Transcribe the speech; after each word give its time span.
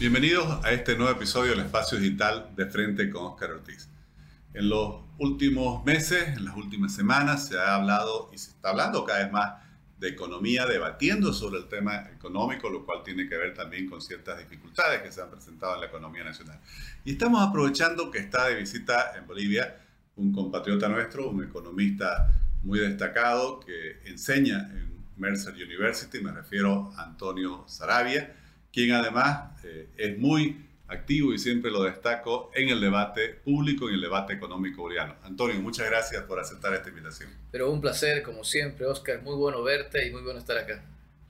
Bienvenidos 0.00 0.64
a 0.64 0.72
este 0.72 0.96
nuevo 0.96 1.12
episodio 1.12 1.50
del 1.50 1.60
Espacio 1.60 1.98
Digital 1.98 2.52
de 2.56 2.64
Frente 2.64 3.10
con 3.10 3.22
Oscar 3.24 3.50
Ortiz. 3.50 3.86
En 4.54 4.70
los 4.70 5.02
últimos 5.18 5.84
meses, 5.84 6.38
en 6.38 6.46
las 6.46 6.56
últimas 6.56 6.94
semanas, 6.94 7.48
se 7.48 7.58
ha 7.58 7.74
hablado 7.74 8.30
y 8.32 8.38
se 8.38 8.48
está 8.52 8.70
hablando 8.70 9.04
cada 9.04 9.18
vez 9.24 9.30
más 9.30 9.62
de 9.98 10.08
economía, 10.08 10.64
debatiendo 10.64 11.34
sobre 11.34 11.58
el 11.58 11.68
tema 11.68 12.08
económico, 12.16 12.70
lo 12.70 12.86
cual 12.86 13.02
tiene 13.04 13.28
que 13.28 13.36
ver 13.36 13.52
también 13.52 13.90
con 13.90 14.00
ciertas 14.00 14.38
dificultades 14.38 15.02
que 15.02 15.12
se 15.12 15.20
han 15.20 15.28
presentado 15.28 15.74
en 15.74 15.82
la 15.82 15.88
economía 15.88 16.24
nacional. 16.24 16.58
Y 17.04 17.12
estamos 17.12 17.46
aprovechando 17.46 18.10
que 18.10 18.20
está 18.20 18.48
de 18.48 18.54
visita 18.54 19.12
en 19.18 19.26
Bolivia 19.26 19.82
un 20.16 20.32
compatriota 20.32 20.88
nuestro, 20.88 21.28
un 21.28 21.44
economista 21.44 22.26
muy 22.62 22.78
destacado 22.78 23.60
que 23.60 24.00
enseña 24.06 24.60
en 24.72 25.04
Mercer 25.18 25.52
University, 25.52 26.20
me 26.20 26.32
refiero 26.32 26.90
a 26.96 27.02
Antonio 27.02 27.64
Sarabia 27.68 28.39
quien 28.72 28.92
además 28.92 29.62
eh, 29.64 29.88
es 29.96 30.18
muy 30.18 30.66
activo 30.88 31.32
y 31.32 31.38
siempre 31.38 31.70
lo 31.70 31.84
destaco 31.84 32.50
en 32.54 32.68
el 32.68 32.80
debate 32.80 33.28
público 33.28 33.86
y 33.86 33.90
en 33.90 33.94
el 33.96 34.00
debate 34.00 34.32
económico 34.34 34.82
boliviano. 34.82 35.14
Antonio, 35.22 35.60
muchas 35.60 35.88
gracias 35.88 36.22
por 36.24 36.38
aceptar 36.40 36.74
esta 36.74 36.88
invitación. 36.88 37.30
Pero 37.52 37.70
un 37.70 37.80
placer, 37.80 38.22
como 38.22 38.44
siempre, 38.44 38.86
Oscar. 38.86 39.22
Muy 39.22 39.36
bueno 39.36 39.62
verte 39.62 40.06
y 40.06 40.10
muy 40.10 40.22
bueno 40.22 40.40
estar 40.40 40.58
acá. 40.58 40.82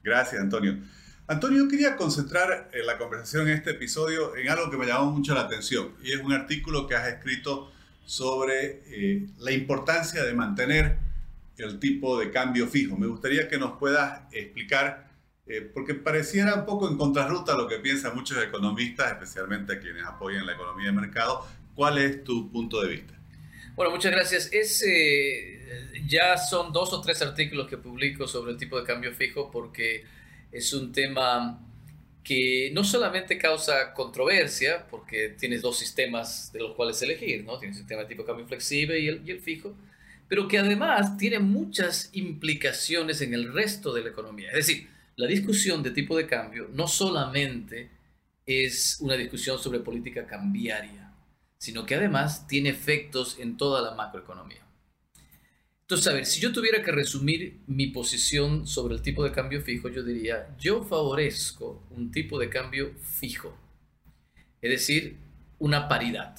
Gracias, 0.02 0.40
Antonio. 0.40 0.78
Antonio, 1.26 1.64
yo 1.64 1.68
quería 1.68 1.96
concentrar 1.96 2.70
en 2.72 2.86
la 2.86 2.98
conversación 2.98 3.48
en 3.48 3.54
este 3.54 3.70
episodio 3.70 4.34
en 4.34 4.48
algo 4.48 4.70
que 4.70 4.76
me 4.76 4.86
llamó 4.86 5.12
mucho 5.12 5.34
la 5.34 5.42
atención 5.42 5.94
y 6.02 6.12
es 6.12 6.20
un 6.20 6.32
artículo 6.32 6.88
que 6.88 6.96
has 6.96 7.06
escrito 7.06 7.70
sobre 8.04 8.82
eh, 8.86 9.26
la 9.38 9.52
importancia 9.52 10.24
de 10.24 10.34
mantener 10.34 10.98
el 11.56 11.78
tipo 11.78 12.18
de 12.18 12.30
cambio 12.30 12.66
fijo. 12.66 12.96
Me 12.96 13.06
gustaría 13.06 13.48
que 13.48 13.58
nos 13.58 13.78
puedas 13.78 14.22
explicar 14.32 15.09
eh, 15.50 15.62
porque 15.62 15.94
pareciera 15.94 16.54
un 16.54 16.64
poco 16.64 16.88
en 16.88 16.96
contrarruta 16.96 17.56
lo 17.56 17.66
que 17.66 17.78
piensan 17.78 18.14
muchos 18.14 18.40
economistas, 18.40 19.10
especialmente 19.10 19.80
quienes 19.80 20.04
apoyan 20.04 20.46
la 20.46 20.52
economía 20.52 20.86
de 20.86 20.92
mercado. 20.92 21.44
¿Cuál 21.74 21.98
es 21.98 22.22
tu 22.22 22.52
punto 22.52 22.80
de 22.80 22.88
vista? 22.88 23.14
Bueno, 23.74 23.90
muchas 23.90 24.12
gracias. 24.12 24.48
Es, 24.52 24.80
eh, 24.86 26.04
ya 26.06 26.38
son 26.38 26.72
dos 26.72 26.92
o 26.92 27.00
tres 27.00 27.20
artículos 27.22 27.66
que 27.66 27.78
publico 27.78 28.28
sobre 28.28 28.52
el 28.52 28.58
tipo 28.58 28.78
de 28.78 28.86
cambio 28.86 29.12
fijo 29.12 29.50
porque 29.50 30.04
es 30.52 30.72
un 30.72 30.92
tema 30.92 31.58
que 32.22 32.70
no 32.72 32.84
solamente 32.84 33.36
causa 33.36 33.92
controversia, 33.92 34.86
porque 34.88 35.30
tienes 35.30 35.62
dos 35.62 35.76
sistemas 35.76 36.52
de 36.52 36.60
los 36.60 36.76
cuales 36.76 37.02
elegir, 37.02 37.42
¿no? 37.42 37.58
Tienes 37.58 37.76
el 37.76 37.82
sistema 37.82 38.02
de 38.02 38.08
tipo 38.08 38.22
de 38.22 38.26
cambio 38.28 38.46
flexible 38.46 39.00
y 39.00 39.08
el, 39.08 39.22
y 39.26 39.32
el 39.32 39.40
fijo, 39.40 39.74
pero 40.28 40.46
que 40.46 40.58
además 40.58 41.16
tiene 41.16 41.40
muchas 41.40 42.10
implicaciones 42.12 43.20
en 43.20 43.34
el 43.34 43.52
resto 43.52 43.92
de 43.92 44.02
la 44.02 44.10
economía. 44.10 44.50
Es 44.50 44.66
decir, 44.68 44.99
la 45.20 45.26
discusión 45.26 45.82
de 45.82 45.90
tipo 45.90 46.16
de 46.16 46.26
cambio 46.26 46.70
no 46.72 46.88
solamente 46.88 47.90
es 48.46 48.96
una 49.00 49.16
discusión 49.16 49.58
sobre 49.58 49.80
política 49.80 50.26
cambiaria, 50.26 51.12
sino 51.58 51.84
que 51.84 51.94
además 51.94 52.46
tiene 52.46 52.70
efectos 52.70 53.38
en 53.38 53.58
toda 53.58 53.82
la 53.82 53.94
macroeconomía. 53.94 54.66
Entonces, 55.82 56.06
a 56.06 56.14
ver, 56.14 56.24
si 56.24 56.40
yo 56.40 56.52
tuviera 56.52 56.82
que 56.82 56.90
resumir 56.90 57.60
mi 57.66 57.88
posición 57.88 58.66
sobre 58.66 58.94
el 58.94 59.02
tipo 59.02 59.22
de 59.22 59.30
cambio 59.30 59.60
fijo, 59.60 59.90
yo 59.90 60.02
diría, 60.02 60.56
yo 60.58 60.84
favorezco 60.84 61.86
un 61.90 62.10
tipo 62.10 62.38
de 62.38 62.48
cambio 62.48 62.94
fijo, 62.98 63.54
es 64.62 64.70
decir, 64.70 65.18
una 65.58 65.86
paridad. 65.86 66.34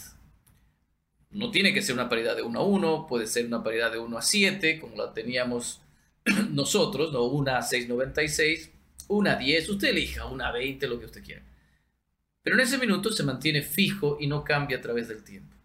No 1.29 1.51
tiene 1.51 1.71
que 1.71 1.83
ser 1.83 1.93
una 1.93 2.09
paridad 2.09 2.35
de 2.35 2.41
1 2.41 2.59
a 2.59 2.63
1, 2.63 3.05
puede 3.07 3.27
ser 3.27 3.45
una 3.45 3.63
paridad 3.63 3.91
de 3.91 3.99
1 3.99 4.17
a 4.17 4.21
7, 4.23 4.79
como 4.79 4.95
la 4.95 5.13
teníamos 5.13 5.81
nosotros, 6.51 7.11
¿no? 7.11 7.23
Una 7.25 7.59
6.96, 7.59 8.70
una 9.11 9.35
10, 9.35 9.69
usted 9.69 9.89
elija, 9.89 10.25
una 10.25 10.51
20, 10.51 10.87
lo 10.87 10.99
que 10.99 11.05
usted 11.05 11.23
quiera. 11.23 11.43
Pero 12.41 12.55
en 12.55 12.61
ese 12.61 12.77
minuto 12.77 13.11
se 13.11 13.23
mantiene 13.23 13.61
fijo 13.61 14.17
y 14.19 14.27
no 14.27 14.43
cambia 14.43 14.77
a 14.77 14.81
través 14.81 15.07
del 15.07 15.23
tiempo. 15.23 15.55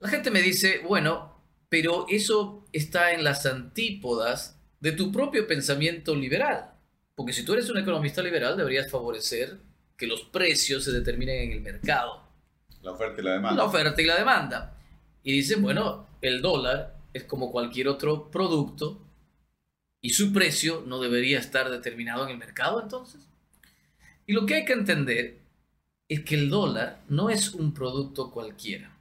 La 0.00 0.08
gente 0.08 0.30
me 0.30 0.42
dice, 0.42 0.80
bueno, 0.86 1.40
pero 1.68 2.06
eso 2.08 2.66
está 2.72 3.12
en 3.12 3.24
las 3.24 3.46
antípodas 3.46 4.58
de 4.80 4.92
tu 4.92 5.12
propio 5.12 5.46
pensamiento 5.46 6.14
liberal. 6.14 6.72
Porque 7.14 7.32
si 7.32 7.44
tú 7.44 7.52
eres 7.52 7.70
un 7.70 7.78
economista 7.78 8.22
liberal, 8.22 8.56
deberías 8.56 8.90
favorecer 8.90 9.58
que 9.96 10.06
los 10.06 10.22
precios 10.22 10.84
se 10.84 10.92
determinen 10.92 11.42
en 11.42 11.52
el 11.52 11.60
mercado. 11.60 12.22
La 12.82 12.92
oferta 12.92 13.20
y 13.20 13.24
la 13.24 13.32
demanda. 13.32 13.62
La 13.62 13.68
oferta 13.68 14.02
y 14.02 14.04
la 14.04 14.16
demanda. 14.16 14.76
Y 15.22 15.32
dicen, 15.32 15.62
bueno, 15.62 16.06
el 16.20 16.42
dólar 16.42 16.96
es 17.12 17.24
como 17.24 17.52
cualquier 17.52 17.88
otro 17.88 18.30
producto 18.30 19.00
y 20.04 20.10
su 20.10 20.34
precio 20.34 20.84
no 20.86 21.00
debería 21.00 21.38
estar 21.38 21.70
determinado 21.70 22.24
en 22.24 22.32
el 22.32 22.36
mercado 22.36 22.82
entonces. 22.82 23.22
Y 24.26 24.34
lo 24.34 24.44
que 24.44 24.56
hay 24.56 24.64
que 24.66 24.74
entender 24.74 25.38
es 26.06 26.20
que 26.20 26.34
el 26.34 26.50
dólar 26.50 27.00
no 27.08 27.30
es 27.30 27.54
un 27.54 27.72
producto 27.72 28.30
cualquiera. 28.30 28.94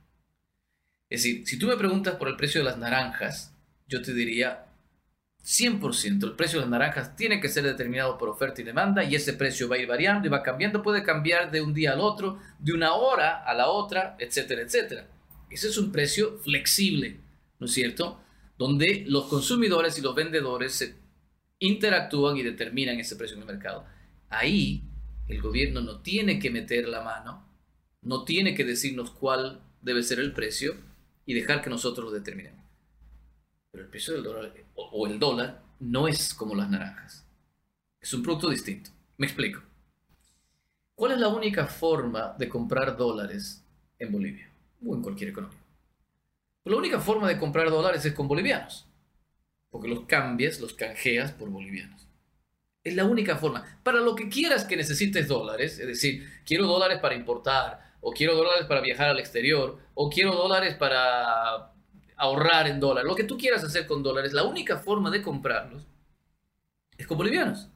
Es 1.09 1.24
decir, 1.24 1.46
si 1.46 1.59
tú 1.59 1.68
me 1.68 1.75
preguntas 1.75 2.16
por 2.16 2.30
el 2.30 2.38
precio 2.38 2.62
de 2.62 2.66
las 2.69 2.78
naranjas, 2.78 3.53
yo 3.86 4.02
te 4.02 4.13
diría 4.13 4.68
100%. 5.44 6.24
El 6.24 6.38
precio 6.38 6.59
de 6.59 6.68
las 6.68 6.72
naranjas 6.72 7.18
tiene 7.18 7.42
que 7.42 7.50
ser 7.50 7.66
determinado 7.66 8.18
por 8.18 8.30
oferta 8.30 8.62
y 8.62 8.63
demanda 8.63 9.03
y 9.03 9.13
ese 9.16 9.34
precio 9.34 9.68
va 9.68 9.75
a 9.75 9.80
ir 9.80 9.88
variando 9.88 10.28
y 10.28 10.31
va 10.31 10.42
cambiando. 10.42 10.81
Puede 10.81 11.03
cambiar 11.03 11.52
de 11.52 11.62
un 11.62 11.74
día 11.74 11.92
al 11.92 12.00
otro, 12.00 12.40
de 12.59 12.72
una 12.72 12.94
hora 12.94 13.44
a 13.44 13.53
la 13.53 13.68
otra, 13.68 14.16
etcétera, 14.19 14.62
etcétera. 14.62 15.06
Ese 15.50 15.68
es 15.68 15.78
un 15.78 15.92
precio 15.92 16.40
flexible. 16.40 17.19
¿no 17.59 17.66
es 17.66 17.74
cierto? 17.74 18.22
Donde 18.58 19.03
los 19.08 19.25
consumidores 19.25 19.97
y 19.97 20.02
los 20.02 20.16
vendedores 20.16 20.74
se 20.74 20.96
interactúan 21.59 22.38
y 22.38 22.44
determinan 22.44 23.00
ese 23.00 23.16
precio 23.16 23.36
en 23.36 23.44
el 23.44 23.47
mercado. 23.47 23.86
Ahí 24.30 24.84
el 25.28 25.41
gobierno 25.41 25.81
no 25.81 26.02
tiene 26.02 26.40
que 26.40 26.50
meter 26.50 26.88
la 26.88 27.02
mano, 27.02 27.47
no 28.02 28.24
tiene 28.24 28.53
que 28.53 28.66
decirnos 28.66 29.12
cuál 29.12 29.62
debe 29.81 30.03
ser 30.03 30.19
el 30.19 30.34
precio 30.34 30.75
y 31.25 31.34
dejar 31.34 31.62
que 31.62 31.69
nosotros 31.69 32.06
lo 32.06 32.12
determinemos. 32.12 32.63
Pero 33.72 33.86
el 33.86 33.90
precio 33.90 34.13
del 34.13 34.24
dólar 34.24 34.53
o 34.75 35.08
el 35.08 35.19
dólar 35.19 35.63
no 35.80 36.08
es 36.08 36.34
como 36.34 36.56
las 36.56 36.69
naranjas. 36.69 37.25
Es 38.00 38.13
un 38.13 38.22
producto 38.22 38.50
distinto. 38.50 38.92
Me 39.18 39.25
explico. 39.25 39.62
¿Cuál 40.96 41.13
es 41.13 41.19
la 41.19 41.30
única 41.30 41.66
forma 41.66 42.36
de 42.38 42.50
comprar 42.50 42.96
dólares 42.97 43.63
en 43.97 44.12
Bolivia 44.12 44.50
o 44.86 44.96
en 44.96 45.02
cualquier 45.02 45.30
economía? 45.30 45.62
La 46.66 46.78
única 46.78 47.00
forma 47.00 47.28
de 47.28 47.38
comprar 47.38 47.69
dólares 47.69 48.06
es 48.06 48.13
con 48.13 48.28
bolivianos, 48.28 48.88
porque 49.69 49.90
los 49.90 50.06
cambias, 50.06 50.59
los 50.59 50.74
canjeas 50.74 51.31
por 51.31 51.50
bolivianos. 51.50 52.07
Es 52.84 52.96
la 52.96 53.06
única 53.06 53.38
forma. 53.38 53.79
Para 53.84 54.00
lo 54.00 54.16
que 54.16 54.29
quieras 54.29 54.66
que 54.66 54.78
necesites 54.78 55.28
dólares, 55.28 55.79
es 55.79 55.88
decir, 55.88 56.29
quiero 56.46 56.68
dólares 56.68 57.00
para 57.00 57.16
importar, 57.16 57.94
o 58.01 58.12
quiero 58.12 58.35
dólares 58.35 58.66
para 58.66 58.81
viajar 58.81 59.09
al 59.09 59.19
exterior, 59.19 59.79
o 59.94 60.09
quiero 60.09 60.34
dólares 60.34 60.75
para 60.75 61.74
ahorrar 62.16 62.68
en 62.68 62.80
dólares, 62.80 63.09
lo 63.09 63.16
que 63.16 63.24
tú 63.24 63.38
quieras 63.38 63.63
hacer 63.63 63.88
con 63.88 64.03
dólares, 64.03 64.34
la 64.34 64.44
única 64.44 64.78
forma 64.78 65.09
de 65.12 65.22
comprarlos 65.22 65.85
es 66.97 67.07
con 67.07 67.18
bolivianos. 67.18 67.69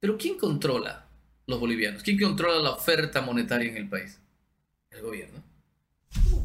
Pero 0.00 0.16
¿quién 0.16 0.38
controla 0.38 1.06
los 1.46 1.60
bolivianos? 1.60 2.02
¿Quién 2.02 2.18
controla 2.18 2.58
la 2.60 2.70
oferta 2.70 3.20
monetaria 3.20 3.70
en 3.70 3.76
el 3.76 3.88
país? 3.88 4.18
El 4.90 5.02
gobierno. 5.02 5.42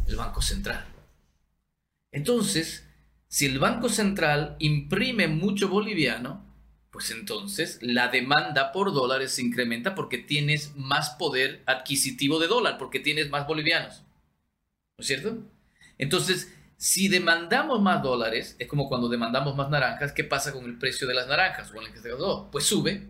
El 0.07 0.15
Banco 0.15 0.41
Central. 0.41 0.94
Entonces, 2.15 2.87
si 3.27 3.45
el 3.45 3.59
Banco 3.59 3.89
Central 3.89 4.55
imprime 4.59 5.27
mucho 5.27 5.67
boliviano, 5.67 6.45
pues 6.89 7.11
entonces 7.11 7.77
la 7.81 8.07
demanda 8.07 8.71
por 8.71 8.93
dólares 8.93 9.33
se 9.33 9.41
incrementa 9.41 9.95
porque 9.95 10.17
tienes 10.17 10.77
más 10.77 11.09
poder 11.09 11.61
adquisitivo 11.65 12.39
de 12.39 12.47
dólar, 12.47 12.77
porque 12.77 13.01
tienes 13.01 13.29
más 13.29 13.45
bolivianos. 13.45 14.03
¿No 14.97 15.01
es 15.01 15.07
cierto? 15.07 15.39
Entonces, 15.97 16.55
si 16.77 17.09
demandamos 17.09 17.81
más 17.81 18.01
dólares, 18.01 18.55
es 18.59 18.67
como 18.69 18.87
cuando 18.87 19.09
demandamos 19.09 19.57
más 19.57 19.69
naranjas, 19.69 20.13
¿qué 20.13 20.23
pasa 20.23 20.53
con 20.53 20.63
el 20.63 20.77
precio 20.77 21.09
de 21.09 21.15
las 21.15 21.27
naranjas? 21.27 21.73
Pues 22.49 22.63
sube. 22.65 23.09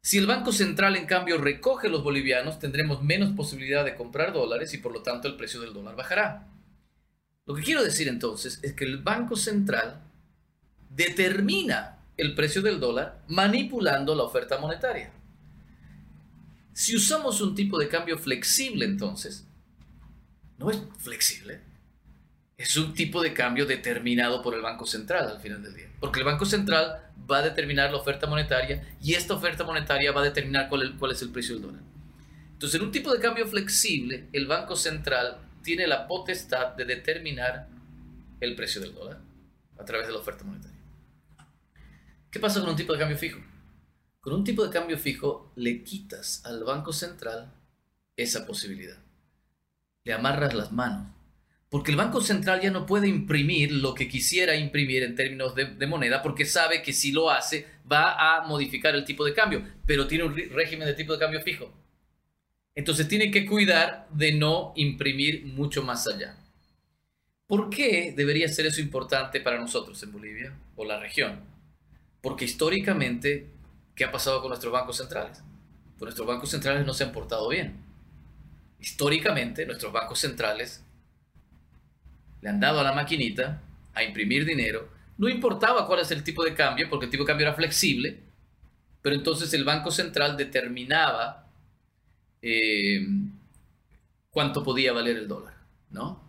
Si 0.00 0.18
el 0.18 0.28
Banco 0.28 0.52
Central, 0.52 0.94
en 0.94 1.06
cambio, 1.06 1.38
recoge 1.38 1.88
los 1.88 2.04
bolivianos, 2.04 2.60
tendremos 2.60 3.02
menos 3.02 3.32
posibilidad 3.32 3.84
de 3.84 3.96
comprar 3.96 4.32
dólares 4.32 4.72
y 4.74 4.78
por 4.78 4.92
lo 4.92 5.02
tanto 5.02 5.26
el 5.26 5.34
precio 5.34 5.60
del 5.60 5.74
dólar 5.74 5.96
bajará. 5.96 6.54
Lo 7.46 7.54
que 7.54 7.62
quiero 7.62 7.82
decir 7.82 8.08
entonces 8.08 8.58
es 8.62 8.72
que 8.72 8.84
el 8.84 8.98
Banco 8.98 9.36
Central 9.36 10.02
determina 10.90 11.98
el 12.16 12.34
precio 12.34 12.62
del 12.62 12.80
dólar 12.80 13.22
manipulando 13.28 14.14
la 14.14 14.22
oferta 14.22 14.58
monetaria. 14.58 15.12
Si 16.72 16.96
usamos 16.96 17.40
un 17.40 17.54
tipo 17.54 17.78
de 17.78 17.88
cambio 17.88 18.18
flexible 18.18 18.84
entonces, 18.84 19.46
no 20.58 20.70
es 20.70 20.80
flexible, 20.98 21.60
es 22.56 22.76
un 22.76 22.94
tipo 22.94 23.22
de 23.22 23.34
cambio 23.34 23.66
determinado 23.66 24.42
por 24.42 24.54
el 24.54 24.62
Banco 24.62 24.86
Central 24.86 25.28
al 25.28 25.40
final 25.40 25.62
del 25.62 25.74
día. 25.74 25.88
Porque 26.00 26.20
el 26.20 26.24
Banco 26.24 26.46
Central 26.46 27.10
va 27.30 27.38
a 27.38 27.42
determinar 27.42 27.90
la 27.90 27.98
oferta 27.98 28.26
monetaria 28.26 28.96
y 29.02 29.14
esta 29.14 29.34
oferta 29.34 29.64
monetaria 29.64 30.12
va 30.12 30.20
a 30.20 30.24
determinar 30.24 30.68
cuál, 30.68 31.12
es 31.12 31.22
el 31.22 31.30
precio 31.30 31.54
del 31.54 31.62
dólar. 31.62 31.82
Entonces, 32.52 32.80
en 32.80 32.86
un 32.86 32.92
tipo 32.92 33.12
de 33.12 33.20
cambio 33.20 33.46
flexible, 33.46 34.28
el 34.32 34.46
Banco 34.46 34.76
Central 34.76 35.38
tiene 35.64 35.88
la 35.88 36.06
potestad 36.06 36.74
de 36.76 36.84
determinar 36.84 37.68
el 38.40 38.54
precio 38.54 38.80
del 38.80 38.94
dólar 38.94 39.18
a 39.78 39.84
través 39.84 40.06
de 40.06 40.12
la 40.12 40.20
oferta 40.20 40.44
monetaria. 40.44 40.78
¿Qué 42.30 42.38
pasa 42.38 42.60
con 42.60 42.70
un 42.70 42.76
tipo 42.76 42.92
de 42.92 42.98
cambio 43.00 43.18
fijo? 43.18 43.40
Con 44.20 44.34
un 44.34 44.44
tipo 44.44 44.64
de 44.64 44.72
cambio 44.72 44.98
fijo 44.98 45.52
le 45.56 45.82
quitas 45.82 46.44
al 46.44 46.62
Banco 46.64 46.92
Central 46.92 47.52
esa 48.16 48.46
posibilidad. 48.46 48.98
Le 50.04 50.12
amarras 50.12 50.54
las 50.54 50.72
manos. 50.72 51.08
Porque 51.68 51.90
el 51.90 51.96
Banco 51.96 52.20
Central 52.20 52.60
ya 52.60 52.70
no 52.70 52.86
puede 52.86 53.08
imprimir 53.08 53.72
lo 53.72 53.94
que 53.94 54.08
quisiera 54.08 54.54
imprimir 54.54 55.02
en 55.02 55.16
términos 55.16 55.54
de, 55.54 55.86
moneda 55.86 56.22
porque 56.22 56.44
sabe 56.44 56.82
que 56.82 56.92
si 56.92 57.10
lo 57.10 57.30
hace 57.30 57.66
va 57.90 58.36
a 58.36 58.46
modificar 58.46 58.94
el 58.94 59.04
tipo 59.04 59.24
de 59.24 59.34
cambio, 59.34 59.66
pero 59.84 60.06
tiene 60.06 60.24
un 60.24 60.36
régimen 60.36 60.86
de 60.86 60.94
tipo 60.94 61.12
de 61.14 61.18
cambio 61.18 61.40
fijo. 61.40 61.83
Entonces 62.74 63.08
tiene 63.08 63.30
que 63.30 63.46
cuidar 63.46 64.08
de 64.10 64.32
no 64.32 64.72
imprimir 64.76 65.44
mucho 65.46 65.82
más 65.82 66.06
allá. 66.06 66.36
¿Por 67.46 67.70
qué 67.70 68.12
debería 68.16 68.48
ser 68.48 68.66
eso 68.66 68.80
importante 68.80 69.40
para 69.40 69.60
nosotros 69.60 70.02
en 70.02 70.12
Bolivia 70.12 70.52
o 70.76 70.84
la 70.84 70.98
región? 70.98 71.40
Porque 72.20 72.46
históricamente 72.46 73.54
¿Qué 73.94 74.04
ha 74.04 74.10
pasado 74.10 74.40
con 74.40 74.48
nuestros 74.48 74.72
bancos 74.72 74.96
centrales? 74.96 75.42
Pues 75.98 76.02
nuestros 76.02 76.26
bancos 76.26 76.50
centrales 76.50 76.84
no 76.84 76.92
se 76.92 77.04
han 77.04 77.12
portado 77.12 77.48
bien. 77.48 77.76
Históricamente, 78.80 79.64
nuestros 79.66 79.92
bancos 79.92 80.18
centrales 80.18 80.84
le 82.40 82.48
han 82.48 82.58
dado 82.58 82.80
a 82.80 82.82
la 82.82 82.92
maquinita 82.92 83.62
a 83.94 84.02
imprimir 84.02 84.44
dinero. 84.44 84.88
No 85.16 85.28
importaba 85.28 85.86
cuál 85.86 86.00
es 86.00 86.10
el 86.10 86.24
tipo 86.24 86.44
de 86.44 86.54
cambio, 86.54 86.90
porque 86.90 87.04
el 87.04 87.10
tipo 87.10 87.22
de 87.22 87.28
cambio 87.28 87.46
era 87.46 87.56
flexible, 87.56 88.18
pero 89.00 89.14
entonces 89.14 89.54
el 89.54 89.64
Banco 89.64 89.92
Central 89.92 90.36
determinaba 90.36 91.43
eh, 92.46 93.06
cuánto 94.28 94.62
podía 94.62 94.92
valer 94.92 95.16
el 95.16 95.28
dólar, 95.28 95.54
¿no? 95.88 96.22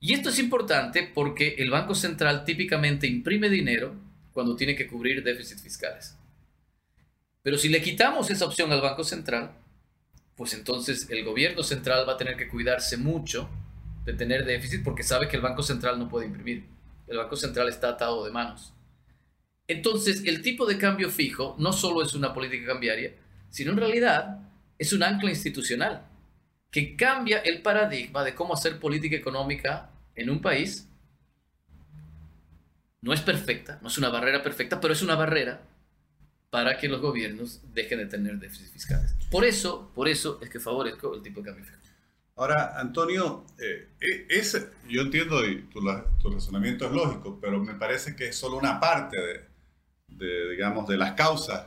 Y 0.00 0.12
esto 0.12 0.30
es 0.30 0.38
importante 0.40 1.08
porque 1.14 1.54
el 1.58 1.70
Banco 1.70 1.94
Central 1.94 2.44
típicamente 2.44 3.06
imprime 3.06 3.48
dinero 3.48 3.94
cuando 4.32 4.56
tiene 4.56 4.74
que 4.74 4.88
cubrir 4.88 5.22
déficits 5.22 5.62
fiscales. 5.62 6.16
Pero 7.42 7.56
si 7.56 7.68
le 7.68 7.80
quitamos 7.80 8.30
esa 8.30 8.46
opción 8.46 8.72
al 8.72 8.80
Banco 8.80 9.04
Central, 9.04 9.52
pues 10.34 10.54
entonces 10.54 11.08
el 11.08 11.24
gobierno 11.24 11.62
central 11.62 12.08
va 12.08 12.14
a 12.14 12.16
tener 12.16 12.36
que 12.36 12.48
cuidarse 12.48 12.96
mucho 12.96 13.48
de 14.04 14.14
tener 14.14 14.44
déficit 14.44 14.82
porque 14.82 15.04
sabe 15.04 15.28
que 15.28 15.36
el 15.36 15.42
Banco 15.42 15.62
Central 15.62 16.00
no 16.00 16.08
puede 16.08 16.26
imprimir. 16.26 16.64
El 17.06 17.18
Banco 17.18 17.36
Central 17.36 17.68
está 17.68 17.90
atado 17.90 18.24
de 18.24 18.32
manos. 18.32 18.72
Entonces, 19.68 20.24
el 20.26 20.42
tipo 20.42 20.66
de 20.66 20.78
cambio 20.78 21.10
fijo 21.10 21.54
no 21.58 21.72
solo 21.72 22.02
es 22.02 22.14
una 22.14 22.34
política 22.34 22.66
cambiaria, 22.66 23.14
sino 23.50 23.70
en 23.70 23.78
realidad 23.78 24.48
es 24.78 24.92
un 24.92 25.02
ancla 25.02 25.30
institucional 25.30 26.06
que 26.70 26.96
cambia 26.96 27.38
el 27.38 27.62
paradigma 27.62 28.22
de 28.24 28.34
cómo 28.34 28.54
hacer 28.54 28.78
política 28.78 29.16
económica 29.16 29.90
en 30.14 30.30
un 30.30 30.40
país. 30.40 30.88
No 33.00 33.12
es 33.12 33.20
perfecta, 33.20 33.78
no 33.82 33.88
es 33.88 33.98
una 33.98 34.08
barrera 34.08 34.42
perfecta, 34.42 34.80
pero 34.80 34.92
es 34.92 35.02
una 35.02 35.14
barrera 35.14 35.62
para 36.50 36.78
que 36.78 36.88
los 36.88 37.00
gobiernos 37.00 37.60
dejen 37.74 37.98
de 37.98 38.06
tener 38.06 38.38
déficits 38.38 38.72
fiscales. 38.72 39.14
Por 39.30 39.44
eso, 39.44 39.90
por 39.94 40.08
eso 40.08 40.38
es 40.42 40.48
que 40.48 40.60
favorezco 40.60 41.14
el 41.14 41.22
tipo 41.22 41.40
de 41.40 41.46
cambio 41.46 41.64
fiscal. 41.64 41.78
Ahora, 42.36 42.78
Antonio, 42.78 43.44
eh, 43.58 43.88
e, 44.00 44.42
yo 44.88 45.02
entiendo 45.02 45.44
y 45.44 45.62
tu, 45.62 45.80
razonamiento 46.30 46.86
es 46.86 46.92
lógico, 46.92 47.38
pero 47.40 47.58
me 47.58 47.74
parece 47.74 48.14
que 48.14 48.28
es 48.28 48.36
solo 48.36 48.56
una 48.56 48.78
parte 48.78 49.20
de, 49.20 49.44
de, 50.06 50.50
digamos, 50.50 50.86
de 50.86 50.96
las 50.96 51.12
causas 51.12 51.66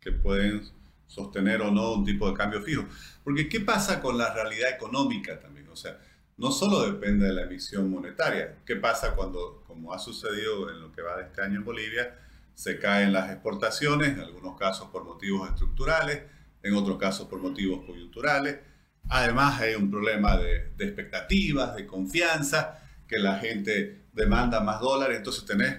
que 0.00 0.10
pueden 0.10 0.68
sostener 1.10 1.60
o 1.60 1.70
no 1.70 1.94
un 1.94 2.04
tipo 2.04 2.30
de 2.30 2.36
cambio 2.36 2.62
fijo. 2.62 2.86
Porque 3.24 3.48
¿qué 3.48 3.60
pasa 3.60 4.00
con 4.00 4.16
la 4.16 4.32
realidad 4.32 4.70
económica 4.70 5.38
también? 5.40 5.68
O 5.68 5.76
sea, 5.76 5.98
no 6.36 6.52
solo 6.52 6.90
depende 6.90 7.26
de 7.26 7.34
la 7.34 7.42
emisión 7.42 7.90
monetaria. 7.90 8.58
¿Qué 8.64 8.76
pasa 8.76 9.14
cuando, 9.14 9.62
como 9.66 9.92
ha 9.92 9.98
sucedido 9.98 10.70
en 10.70 10.80
lo 10.80 10.92
que 10.92 11.02
va 11.02 11.16
de 11.16 11.24
este 11.24 11.42
año 11.42 11.58
en 11.58 11.64
Bolivia, 11.64 12.16
se 12.54 12.78
caen 12.78 13.12
las 13.12 13.30
exportaciones, 13.30 14.10
en 14.10 14.20
algunos 14.20 14.56
casos 14.58 14.88
por 14.90 15.04
motivos 15.04 15.48
estructurales, 15.48 16.22
en 16.62 16.74
otros 16.74 16.98
casos 16.98 17.26
por 17.26 17.40
motivos 17.40 17.84
coyunturales. 17.84 18.58
Además 19.08 19.60
hay 19.60 19.74
un 19.74 19.90
problema 19.90 20.36
de, 20.36 20.72
expectativas, 20.78 21.74
de 21.74 21.86
confianza, 21.86 22.78
que 23.08 23.18
la 23.18 23.38
gente 23.38 24.04
demanda 24.12 24.60
más 24.60 24.80
dólares, 24.80 25.18
entonces 25.18 25.44
tenés 25.44 25.78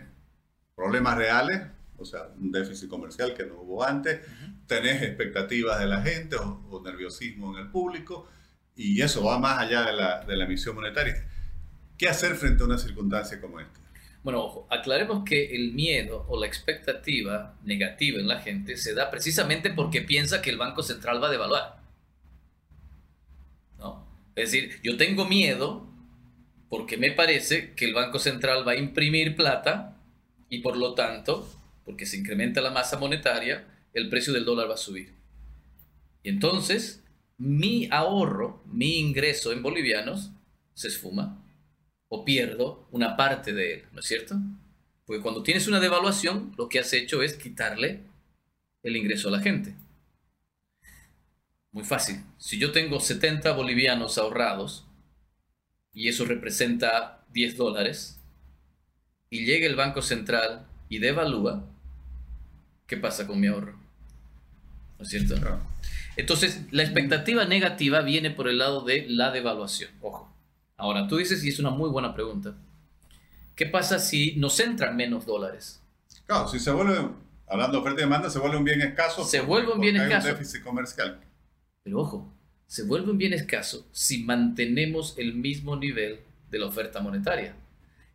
problemas 0.76 1.18
reales, 1.18 1.62
o 2.02 2.06
sea, 2.06 2.30
un 2.40 2.52
déficit 2.52 2.90
comercial 2.90 3.34
que 3.34 3.46
no 3.46 3.62
hubo 3.62 3.84
antes, 3.84 4.22
tenés 4.68 5.02
expectativas 5.02 5.80
de 5.80 5.88
la 5.88 6.02
gente 6.02 6.36
o, 6.36 6.82
nerviosismo 6.84 7.58
en 7.58 7.66
el 7.66 7.72
público, 7.72 8.28
y 8.76 9.02
eso 9.02 9.24
va 9.24 9.38
más 9.38 9.60
allá 9.60 9.84
de 9.84 9.94
la, 9.94 10.24
de 10.26 10.36
la 10.36 10.46
emisión 10.46 10.76
monetaria. 10.76 11.28
¿Qué 11.98 12.08
hacer 12.08 12.36
frente 12.36 12.64
a 12.64 12.66
una 12.66 12.78
circunstancia 12.78 13.40
como 13.40 13.60
esta? 13.60 13.80
Bueno, 14.24 14.44
ojo, 14.44 14.68
aclaremos 14.70 15.24
que 15.24 15.56
el 15.56 15.74
miedo 15.74 16.26
o 16.30 16.40
la 16.40 16.46
expectativa 16.46 17.58
negativa 17.64 18.20
en 18.20 18.28
la 18.28 18.40
gente 18.40 18.78
se 18.78 18.94
da 18.94 19.10
precisamente 19.10 19.72
porque 19.72 20.02
piensa 20.02 20.42
que 20.42 20.52
el 20.52 20.58
Banco 20.58 20.84
Central 20.84 21.22
va 21.22 21.28
a 21.28 21.32
devaluar. 21.32 21.82
¿No? 23.80 24.08
Es 24.36 24.52
decir, 24.52 24.80
yo 24.84 24.96
tengo 24.96 25.26
miedo 25.26 25.88
porque 26.70 26.98
me 26.98 27.12
parece 27.12 27.74
que 27.74 27.86
el 27.86 27.96
Banco 27.96 28.20
Central 28.20 28.66
va 28.66 28.74
a 28.74 28.78
imprimir 28.78 29.36
plata 29.36 29.98
y 30.50 30.60
por 30.60 30.78
lo 30.78 30.94
tanto, 30.94 31.50
porque 31.92 32.06
se 32.06 32.16
incrementa 32.16 32.62
la 32.62 32.72
masa 32.72 32.98
monetaria, 32.98 33.68
el 33.92 34.08
precio 34.08 34.32
del 34.32 34.46
dólar 34.46 34.70
va 34.70 34.76
a 34.76 34.78
subir. 34.78 35.14
Y 36.24 36.30
entonces, 36.30 37.04
mi 37.38 37.90
ahorro, 37.92 38.64
mi 38.66 39.00
ingreso 39.00 39.52
en 39.52 39.62
bolivianos 39.62 40.32
se 40.74 40.88
esfuma 40.88 41.46
o 42.08 42.24
pierdo 42.24 42.88
una 42.92 43.18
parte 43.18 43.52
de 43.52 43.74
él, 43.74 43.84
¿no 43.92 44.00
es 44.00 44.06
cierto? 44.06 44.38
Porque 45.06 45.22
cuando 45.22 45.44
tienes 45.44 45.68
una 45.68 45.82
devaluación, 45.82 46.56
lo 46.58 46.70
que 46.70 46.80
has 46.80 46.94
hecho 46.94 47.24
es 47.24 47.34
quitarle 47.34 48.04
el 48.84 48.96
ingreso 48.96 49.28
a 49.28 49.32
la 49.32 49.42
gente. 49.42 49.76
Muy 51.74 51.84
fácil. 51.84 52.24
Si 52.38 52.58
yo 52.58 52.72
tengo 52.72 53.02
70 53.02 53.52
bolivianos 53.52 54.18
ahorrados 54.18 54.88
y 55.92 56.08
eso 56.08 56.24
representa 56.24 57.26
10 57.34 57.58
dólares, 57.58 58.18
y 59.30 59.44
llega 59.44 59.68
el 59.68 59.76
Banco 59.76 60.02
Central 60.02 60.68
y 60.88 61.00
devalúa, 61.00 61.71
¿qué 62.92 62.98
pasa 62.98 63.26
con 63.26 63.40
mi 63.40 63.48
ahorro? 63.48 63.72
¿No 65.00 65.06
es 65.06 65.08
cierto? 65.08 65.36
Entonces, 66.18 66.64
la 66.72 66.84
expectativa 66.84 67.46
negativa 67.46 68.02
viene 68.02 68.32
por 68.32 68.50
el 68.50 68.58
lado 68.58 68.84
de 68.84 69.06
la 69.08 69.32
devaluación. 69.32 69.92
Ojo. 70.02 70.30
Ahora, 70.76 71.08
tú 71.08 71.16
dices, 71.16 71.42
y 71.46 71.48
es 71.48 71.60
una 71.60 71.70
muy 71.70 71.90
buena 71.90 72.14
pregunta, 72.14 72.54
¿qué 73.56 73.66
pasa 73.66 73.98
si 73.98 74.36
nos 74.36 74.60
entran 74.60 74.98
menos 74.98 75.26
dólares? 75.26 75.82
Claro, 76.26 76.50
si 76.50 76.60
se 76.60 76.70
vuelve, 76.70 76.98
hablando 77.48 77.78
de 77.78 77.82
oferta 77.82 78.02
y 78.02 78.04
demanda, 78.04 78.30
se 78.30 78.40
vuelve 78.40 78.58
un 78.58 78.66
bien 78.66 78.82
escaso. 78.82 79.24
Se 79.24 79.40
vuelve 79.40 79.72
un 79.72 79.80
bien 79.80 79.96
escaso. 79.96 80.28
un 80.28 80.34
déficit 80.34 80.62
comercial. 80.62 81.22
Pero 81.84 82.02
ojo, 82.02 82.30
se 82.68 82.84
vuelve 82.84 83.10
un 83.10 83.18
bien 83.18 83.32
escaso 83.32 83.88
si 83.94 84.26
mantenemos 84.26 85.18
el 85.18 85.36
mismo 85.36 85.78
nivel 85.78 86.20
de 86.50 86.60
la 86.60 86.66
oferta 86.66 87.00
monetaria. 87.00 87.56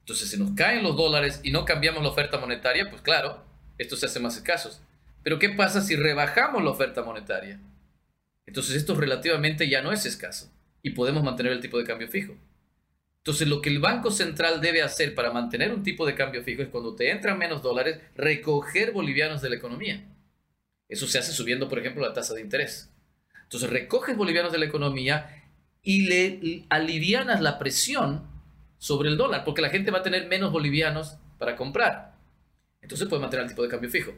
Entonces, 0.00 0.28
si 0.28 0.36
nos 0.36 0.50
caen 0.50 0.82
los 0.82 0.98
dólares 0.98 1.40
y 1.42 1.50
no 1.50 1.64
cambiamos 1.64 2.02
la 2.02 2.10
oferta 2.10 2.38
monetaria, 2.38 2.90
pues 2.90 3.00
claro, 3.00 3.45
esto 3.78 3.96
se 3.96 4.06
hace 4.06 4.20
más 4.20 4.36
escaso. 4.36 4.80
Pero 5.22 5.38
¿qué 5.38 5.50
pasa 5.50 5.80
si 5.80 5.96
rebajamos 5.96 6.62
la 6.62 6.70
oferta 6.70 7.02
monetaria? 7.02 7.60
Entonces 8.46 8.76
esto 8.76 8.94
relativamente 8.94 9.68
ya 9.68 9.82
no 9.82 9.92
es 9.92 10.06
escaso 10.06 10.52
y 10.82 10.90
podemos 10.90 11.24
mantener 11.24 11.52
el 11.52 11.60
tipo 11.60 11.78
de 11.78 11.84
cambio 11.84 12.08
fijo. 12.08 12.36
Entonces, 13.26 13.48
lo 13.48 13.60
que 13.60 13.70
el 13.70 13.80
Banco 13.80 14.12
Central 14.12 14.60
debe 14.60 14.82
hacer 14.82 15.16
para 15.16 15.32
mantener 15.32 15.72
un 15.72 15.82
tipo 15.82 16.06
de 16.06 16.14
cambio 16.14 16.44
fijo 16.44 16.62
es 16.62 16.68
cuando 16.68 16.94
te 16.94 17.10
entran 17.10 17.36
menos 17.36 17.60
dólares, 17.60 17.98
recoger 18.14 18.92
bolivianos 18.92 19.42
de 19.42 19.50
la 19.50 19.56
economía. 19.56 20.04
Eso 20.88 21.08
se 21.08 21.18
hace 21.18 21.32
subiendo, 21.32 21.68
por 21.68 21.80
ejemplo, 21.80 22.06
la 22.06 22.12
tasa 22.12 22.34
de 22.34 22.40
interés. 22.40 22.88
Entonces, 23.42 23.68
recoges 23.68 24.16
bolivianos 24.16 24.52
de 24.52 24.58
la 24.58 24.66
economía 24.66 25.42
y 25.82 26.06
le 26.06 26.66
alivianas 26.68 27.40
la 27.40 27.58
presión 27.58 28.28
sobre 28.78 29.08
el 29.08 29.16
dólar, 29.16 29.42
porque 29.42 29.60
la 29.60 29.70
gente 29.70 29.90
va 29.90 29.98
a 29.98 30.04
tener 30.04 30.28
menos 30.28 30.52
bolivianos 30.52 31.18
para 31.36 31.56
comprar. 31.56 32.15
Entonces, 32.80 33.08
puede 33.08 33.20
mantener 33.20 33.44
el 33.44 33.50
tipo 33.50 33.62
de 33.62 33.68
cambio 33.68 33.90
fijo. 33.90 34.12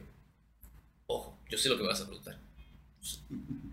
Ojo, 1.07 1.39
yo 1.49 1.57
sé 1.57 1.69
lo 1.69 1.77
que 1.77 1.83
me 1.83 1.89
vas 1.89 2.01
a 2.01 2.05
preguntar. 2.05 2.37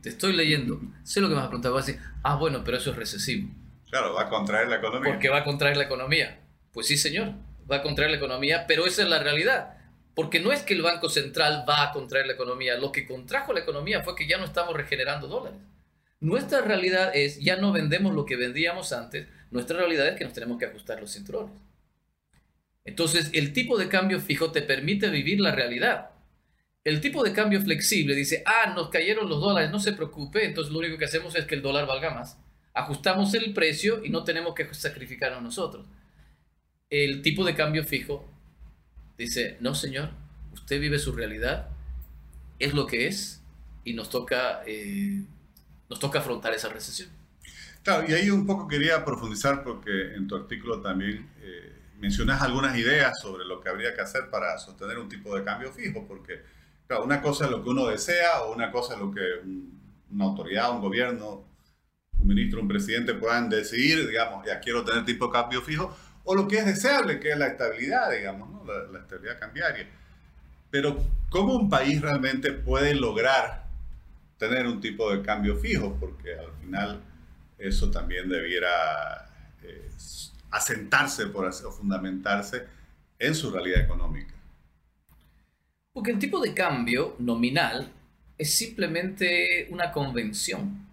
Te 0.02 0.08
estoy 0.08 0.32
leyendo, 0.32 0.80
sé 1.02 1.20
lo 1.20 1.28
que 1.28 1.34
me 1.34 1.40
vas 1.40 1.46
a 1.46 1.50
preguntar. 1.50 1.72
Vas 1.72 1.84
a 1.84 1.86
decir, 1.86 2.02
ah, 2.22 2.36
bueno, 2.36 2.62
pero 2.64 2.76
eso 2.76 2.90
es 2.90 2.96
recesivo. 2.96 3.50
Claro, 3.90 4.14
va 4.14 4.22
a 4.22 4.28
contraer 4.28 4.68
la 4.68 4.76
economía. 4.76 5.12
Porque 5.12 5.28
va 5.28 5.38
a 5.38 5.44
contraer 5.44 5.76
la 5.76 5.84
economía. 5.84 6.40
Pues 6.72 6.86
sí, 6.86 6.96
señor, 6.96 7.34
va 7.70 7.76
a 7.76 7.82
contraer 7.82 8.10
la 8.10 8.16
economía, 8.16 8.66
pero 8.66 8.86
esa 8.86 9.02
es 9.02 9.08
la 9.08 9.18
realidad. 9.18 9.76
Porque 10.14 10.40
no 10.40 10.52
es 10.52 10.62
que 10.62 10.74
el 10.74 10.82
Banco 10.82 11.10
Central 11.10 11.64
va 11.68 11.82
a 11.82 11.92
contraer 11.92 12.26
la 12.26 12.32
economía, 12.32 12.78
lo 12.78 12.90
que 12.90 13.06
contrajo 13.06 13.52
la 13.52 13.60
economía 13.60 14.02
fue 14.02 14.16
que 14.16 14.26
ya 14.26 14.38
no 14.38 14.44
estamos 14.44 14.74
regenerando 14.74 15.28
dólares. 15.28 15.60
Nuestra 16.20 16.62
realidad 16.62 17.10
es, 17.14 17.38
ya 17.40 17.56
no 17.56 17.72
vendemos 17.72 18.14
lo 18.14 18.24
que 18.24 18.36
vendíamos 18.36 18.92
antes, 18.92 19.28
nuestra 19.50 19.76
realidad 19.76 20.08
es 20.08 20.16
que 20.16 20.24
nos 20.24 20.32
tenemos 20.32 20.58
que 20.58 20.64
ajustar 20.64 21.00
los 21.00 21.12
cinturones. 21.12 21.52
Entonces, 22.86 23.30
el 23.34 23.52
tipo 23.52 23.76
de 23.76 23.88
cambio 23.88 24.20
fijo 24.20 24.52
te 24.52 24.62
permite 24.62 25.10
vivir 25.10 25.40
la 25.40 25.52
realidad. 25.52 26.10
El 26.84 27.00
tipo 27.00 27.22
de 27.22 27.32
cambio 27.32 27.60
flexible 27.60 28.14
dice, 28.14 28.42
ah, 28.46 28.72
nos 28.74 28.88
cayeron 28.88 29.28
los 29.28 29.40
dólares, 29.40 29.70
no 29.70 29.80
se 29.80 29.92
preocupe, 29.92 30.44
entonces 30.44 30.72
lo 30.72 30.78
único 30.78 30.96
que 30.96 31.04
hacemos 31.04 31.34
es 31.34 31.44
que 31.44 31.56
el 31.56 31.62
dólar 31.62 31.86
valga 31.86 32.14
más 32.14 32.38
ajustamos 32.76 33.32
el 33.34 33.54
precio 33.54 34.04
y 34.04 34.10
no 34.10 34.22
tenemos 34.22 34.54
que 34.54 34.72
sacrificarnos 34.72 35.42
nosotros. 35.42 35.86
El 36.90 37.22
tipo 37.22 37.44
de 37.44 37.54
cambio 37.54 37.82
fijo 37.84 38.28
dice, 39.16 39.56
no 39.60 39.74
señor, 39.74 40.10
usted 40.52 40.78
vive 40.80 40.98
su 40.98 41.12
realidad 41.12 41.70
es 42.58 42.74
lo 42.74 42.86
que 42.86 43.06
es 43.06 43.42
y 43.82 43.94
nos 43.94 44.10
toca, 44.10 44.62
eh, 44.66 45.22
nos 45.88 45.98
toca 45.98 46.20
afrontar 46.20 46.54
esa 46.54 46.68
recesión. 46.68 47.08
Claro, 47.82 48.08
y 48.08 48.12
ahí 48.12 48.30
un 48.30 48.46
poco 48.46 48.68
quería 48.68 49.04
profundizar 49.04 49.64
porque 49.64 50.14
en 50.14 50.26
tu 50.26 50.36
artículo 50.36 50.80
también 50.80 51.30
eh, 51.40 51.72
mencionas 51.98 52.42
algunas 52.42 52.76
ideas 52.76 53.12
sobre 53.20 53.44
lo 53.44 53.60
que 53.60 53.68
habría 53.68 53.94
que 53.94 54.00
hacer 54.02 54.30
para 54.30 54.58
sostener 54.58 54.98
un 54.98 55.08
tipo 55.08 55.36
de 55.36 55.44
cambio 55.44 55.72
fijo, 55.72 56.06
porque 56.06 56.42
claro, 56.86 57.04
una 57.04 57.20
cosa 57.20 57.46
es 57.46 57.50
lo 57.50 57.62
que 57.62 57.70
uno 57.70 57.86
desea 57.86 58.42
o 58.42 58.52
una 58.52 58.70
cosa 58.70 58.94
es 58.94 59.00
lo 59.00 59.12
que 59.12 59.20
una 60.10 60.24
autoridad, 60.24 60.70
un 60.72 60.80
gobierno, 60.80 61.44
un 62.18 62.26
ministro, 62.26 62.60
un 62.60 62.68
presidente 62.68 63.14
puedan 63.14 63.48
decidir, 63.48 64.06
digamos, 64.08 64.46
ya 64.46 64.60
quiero 64.60 64.84
tener 64.84 65.04
tipo 65.04 65.26
de 65.26 65.32
cambio 65.32 65.62
fijo, 65.62 65.96
o 66.24 66.34
lo 66.34 66.48
que 66.48 66.58
es 66.58 66.66
deseable, 66.66 67.20
que 67.20 67.30
es 67.30 67.38
la 67.38 67.48
estabilidad, 67.48 68.10
digamos, 68.10 68.50
¿no? 68.50 68.64
la, 68.64 68.82
la 68.90 68.98
estabilidad 69.00 69.38
cambiaria. 69.38 69.86
Pero, 70.70 70.98
¿cómo 71.30 71.54
un 71.54 71.70
país 71.70 72.00
realmente 72.02 72.52
puede 72.52 72.94
lograr 72.94 73.64
tener 74.38 74.66
un 74.66 74.80
tipo 74.80 75.10
de 75.14 75.22
cambio 75.22 75.56
fijo? 75.56 75.96
Porque 76.00 76.34
al 76.34 76.52
final 76.60 77.00
eso 77.58 77.90
también 77.90 78.28
debiera 78.28 79.30
eh, 79.62 79.88
asentarse 80.56 81.26
por 81.26 81.46
o 81.46 81.72
fundamentarse 81.72 82.64
en 83.18 83.34
su 83.34 83.50
realidad 83.50 83.82
económica. 83.82 84.34
Porque 85.92 86.10
el 86.10 86.18
tipo 86.18 86.40
de 86.40 86.52
cambio 86.52 87.16
nominal 87.18 87.90
es 88.36 88.54
simplemente 88.54 89.68
una 89.70 89.92
convención. 89.92 90.86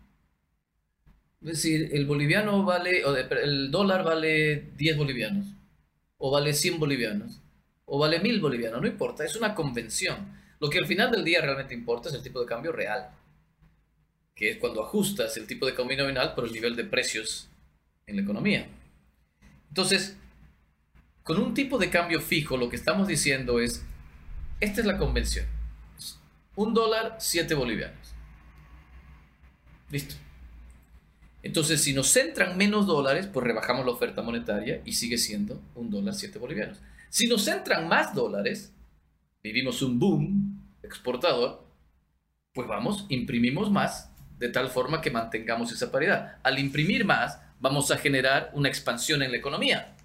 Es 1.42 1.48
decir, 1.48 1.90
el 1.92 2.06
boliviano 2.06 2.64
vale, 2.64 3.04
o 3.04 3.16
el 3.16 3.70
dólar 3.70 4.04
vale 4.04 4.72
10 4.78 4.98
bolivianos, 4.98 5.46
o 6.18 6.32
vale 6.32 6.54
100 6.54 6.80
bolivianos, 6.80 7.42
o 7.86 8.00
vale 8.00 8.20
1000 8.20 8.40
bolivianos, 8.40 8.82
no 8.82 8.88
importa, 8.88 9.26
es 9.26 9.36
una 9.36 9.54
convención. 9.54 10.42
Lo 10.62 10.70
que 10.70 10.80
al 10.80 10.88
final 10.88 11.12
del 11.12 11.26
día 11.26 11.42
realmente 11.42 11.74
importa 11.74 12.08
es 12.08 12.16
el 12.16 12.24
tipo 12.24 12.40
de 12.40 12.46
cambio 12.46 12.72
real 12.72 13.10
que 14.36 14.52
es 14.52 14.58
cuando 14.58 14.84
ajustas 14.84 15.38
el 15.38 15.48
tipo 15.48 15.66
de 15.66 15.76
cambio 15.76 15.98
nominal 15.98 16.34
por 16.34 16.46
el 16.46 16.52
nivel 16.52 16.76
de 16.76 16.86
precios 16.86 17.48
en 18.08 18.16
la 18.16 18.24
economía. 18.24 18.68
Entonces, 19.74 20.16
con 21.24 21.40
un 21.40 21.56
tipo 21.56 21.80
de 21.80 21.90
cambio 21.90 22.22
fijo, 22.22 22.58
lo 22.58 22.70
que 22.70 22.76
estamos 22.76 23.08
diciendo 23.08 23.60
es, 23.60 23.84
esta 24.60 24.82
es 24.82 24.86
la 24.86 25.00
convención. 25.00 25.48
Un 26.56 26.76
dólar, 26.76 27.16
siete 27.18 27.56
bolivianos. 27.56 28.14
Listo. 29.90 30.14
Entonces, 31.42 31.82
si 31.82 31.92
nos 31.92 32.16
entran 32.16 32.56
menos 32.56 32.86
dólares, 32.86 33.26
pues 33.26 33.48
rebajamos 33.48 33.84
la 33.84 33.94
oferta 33.94 34.22
monetaria 34.22 34.80
y 34.86 34.94
sigue 34.94 35.18
siendo 35.18 35.60
un 35.74 35.90
dólar, 35.90 36.14
siete 36.14 36.38
bolivianos. 36.38 36.78
Si 37.10 37.26
nos 37.26 37.48
entran 37.48 37.88
más 37.88 38.14
dólares, 38.14 38.72
vivimos 39.42 39.82
un 39.82 39.98
boom 39.98 40.62
exportador, 40.84 41.66
pues 42.54 42.68
vamos, 42.68 43.08
imprimimos 43.10 43.72
más 43.72 44.12
de 44.38 44.50
tal 44.50 44.70
forma 44.70 45.02
que 45.02 45.10
mantengamos 45.10 45.72
esa 45.72 45.92
paridad. 45.92 46.38
Al 46.44 46.60
imprimir 46.60 47.06
más, 47.06 47.40
vamos 47.64 47.92
a 47.92 47.98
generar 47.98 48.52
una 48.54 48.68
expansión 48.68 49.24
en 49.24 49.32
la 49.32 49.38
economía. 49.38 49.96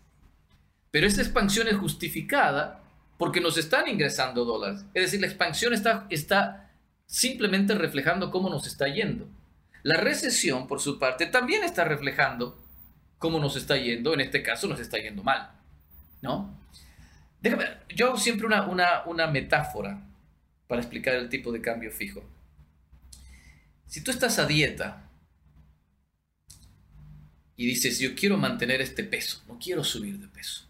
Pero 0.92 1.08
esa 1.08 1.22
expansión 1.22 1.66
es 1.66 1.76
justificada 1.76 2.84
porque 3.18 3.40
nos 3.40 3.58
están 3.58 3.88
ingresando 3.88 4.44
dólares. 4.44 4.84
Es 4.94 5.02
decir, 5.02 5.20
la 5.20 5.26
expansión 5.26 5.74
está, 5.74 6.06
está 6.08 6.70
simplemente 7.06 7.74
reflejando 7.74 8.30
cómo 8.30 8.48
nos 8.48 8.68
está 8.68 8.86
yendo. 8.86 9.26
La 9.82 9.96
recesión, 9.96 10.68
por 10.68 10.80
su 10.80 11.00
parte, 11.00 11.26
también 11.26 11.64
está 11.64 11.82
reflejando 11.82 12.56
cómo 13.18 13.40
nos 13.40 13.56
está 13.56 13.76
yendo. 13.76 14.14
En 14.14 14.20
este 14.20 14.40
caso, 14.44 14.68
nos 14.68 14.78
está 14.78 14.98
yendo 14.98 15.24
mal. 15.24 15.50
¿No? 16.22 16.56
Déjame, 17.40 17.64
yo 17.92 18.06
hago 18.06 18.18
siempre 18.18 18.46
una, 18.46 18.68
una, 18.68 19.02
una 19.06 19.26
metáfora 19.26 20.06
para 20.68 20.80
explicar 20.80 21.16
el 21.16 21.28
tipo 21.28 21.50
de 21.50 21.60
cambio 21.60 21.90
fijo. 21.90 22.22
Si 23.88 24.04
tú 24.04 24.12
estás 24.12 24.38
a 24.38 24.46
dieta 24.46 25.07
y 27.58 27.66
dices, 27.66 27.98
yo 27.98 28.14
quiero 28.14 28.38
mantener 28.38 28.80
este 28.80 29.04
peso, 29.04 29.42
no 29.46 29.58
quiero 29.58 29.84
subir 29.84 30.18
de 30.18 30.28
peso. 30.28 30.66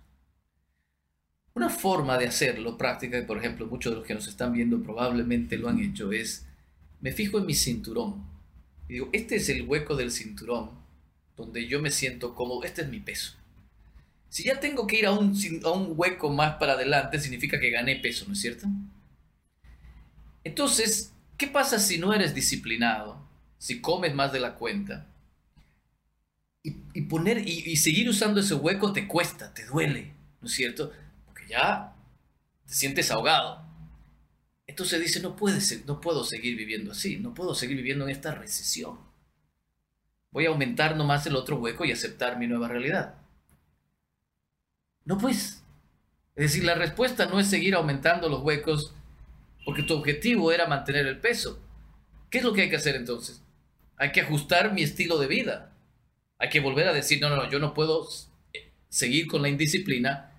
Una 1.55 1.69
forma 1.69 2.19
de 2.19 2.27
hacerlo 2.27 2.77
práctica, 2.77 3.25
por 3.25 3.39
ejemplo 3.39 3.67
muchos 3.67 3.93
de 3.93 3.99
los 3.99 4.07
que 4.07 4.15
nos 4.15 4.27
están 4.27 4.53
viendo 4.53 4.83
probablemente 4.83 5.57
lo 5.57 5.69
han 5.69 5.79
hecho, 5.79 6.11
es, 6.11 6.47
me 7.01 7.13
fijo 7.13 7.39
en 7.39 7.47
mi 7.47 7.55
cinturón. 7.55 8.27
Y 8.89 8.95
digo, 8.95 9.11
este 9.13 9.37
es 9.37 9.49
el 9.49 9.63
hueco 9.63 9.95
del 9.95 10.11
cinturón 10.11 10.71
donde 11.37 11.69
yo 11.69 11.81
me 11.81 11.93
siento 11.93 12.35
cómodo, 12.35 12.65
este 12.65 12.83
es 12.83 12.89
mi 12.89 12.99
peso. 12.99 13.35
Si 14.29 14.43
ya 14.43 14.59
tengo 14.59 14.89
que 14.89 14.99
ir 14.99 15.07
a 15.07 15.13
un, 15.13 15.33
a 15.65 15.71
un 15.71 15.93
hueco 15.95 16.31
más 16.31 16.57
para 16.57 16.73
adelante, 16.73 17.21
significa 17.21 17.61
que 17.61 17.71
gané 17.71 17.95
peso, 17.97 18.25
¿no 18.27 18.33
es 18.33 18.41
cierto? 18.41 18.67
Entonces, 20.43 21.13
¿Qué 21.39 21.47
pasa 21.47 21.79
si 21.79 21.99
no 21.99 22.13
eres 22.13 22.35
disciplinado? 22.35 23.25
Si 23.59 23.81
comes 23.81 24.13
más 24.13 24.33
de 24.33 24.41
la 24.41 24.57
cuenta. 24.57 25.07
Y, 26.63 27.03
poner, 27.03 27.47
y, 27.47 27.77
seguir 27.77 28.09
usando 28.09 28.41
ese 28.41 28.55
hueco 28.55 28.93
te 28.93 29.07
cuesta, 29.07 29.55
te 29.55 29.65
duele, 29.65 30.13
¿no 30.41 30.49
es 30.49 30.55
cierto? 30.55 30.93
Porque 31.25 31.47
ya 31.49 31.95
te 32.67 32.75
sientes 32.75 33.11
ahogado. 33.11 33.65
Entonces 34.67 35.01
dice, 35.01 35.21
no, 35.21 35.35
puede 35.35 35.61
no 35.87 36.01
puedo 36.01 36.25
seguir 36.25 36.57
viviendo 36.57 36.93
así, 36.93 37.17
no 37.17 37.33
puedo 37.33 37.55
seguir 37.55 37.77
viviendo 37.77 38.05
en 38.05 38.11
esta 38.11 38.35
recesión. 38.35 38.99
Voy 40.31 40.47
a 40.47 40.51
aumentar 40.51 40.97
nomás 40.97 41.27
el 41.27 41.37
otro 41.37 41.57
hueco 41.57 41.85
y 41.85 41.93
aceptar 41.93 42.39
mi 42.39 42.47
nueva 42.47 42.69
realidad. 42.69 43.15
No 45.05 45.17
pues. 45.17 45.63
Es 46.37 46.53
decir, 46.53 46.65
la 46.65 46.75
respuesta 46.75 47.27
no 47.27 47.41
es 47.41 47.49
seguir 47.49 47.75
aumentando 47.75 48.29
los 48.29 48.43
huecos 48.43 48.95
porque 49.65 49.83
tu 49.83 49.95
objetivo 49.95 50.53
era 50.53 50.67
mantener 50.67 51.07
el 51.07 51.19
peso. 51.19 51.61
¿Qué 52.31 52.39
es 52.39 52.45
lo 52.45 52.53
que 52.53 52.63
hay 52.63 52.71
que 52.71 52.77
hacer 52.77 52.95
entonces? 52.95 53.43
Hay 53.97 54.13
que 54.13 54.21
ajustar 54.21 54.73
mi 54.73 54.83
estilo 54.83 55.19
de 55.19 55.27
vida. 55.27 55.73
Hay 56.39 56.49
que 56.49 56.61
volver 56.61 56.89
a 56.89 56.93
decir, 56.93 57.21
no, 57.21 57.29
no, 57.29 57.37
no, 57.37 57.51
yo 57.51 57.59
no 57.59 57.75
puedo 57.75 58.09
seguir 58.89 59.27
con 59.27 59.43
la 59.43 59.49
indisciplina. 59.49 60.33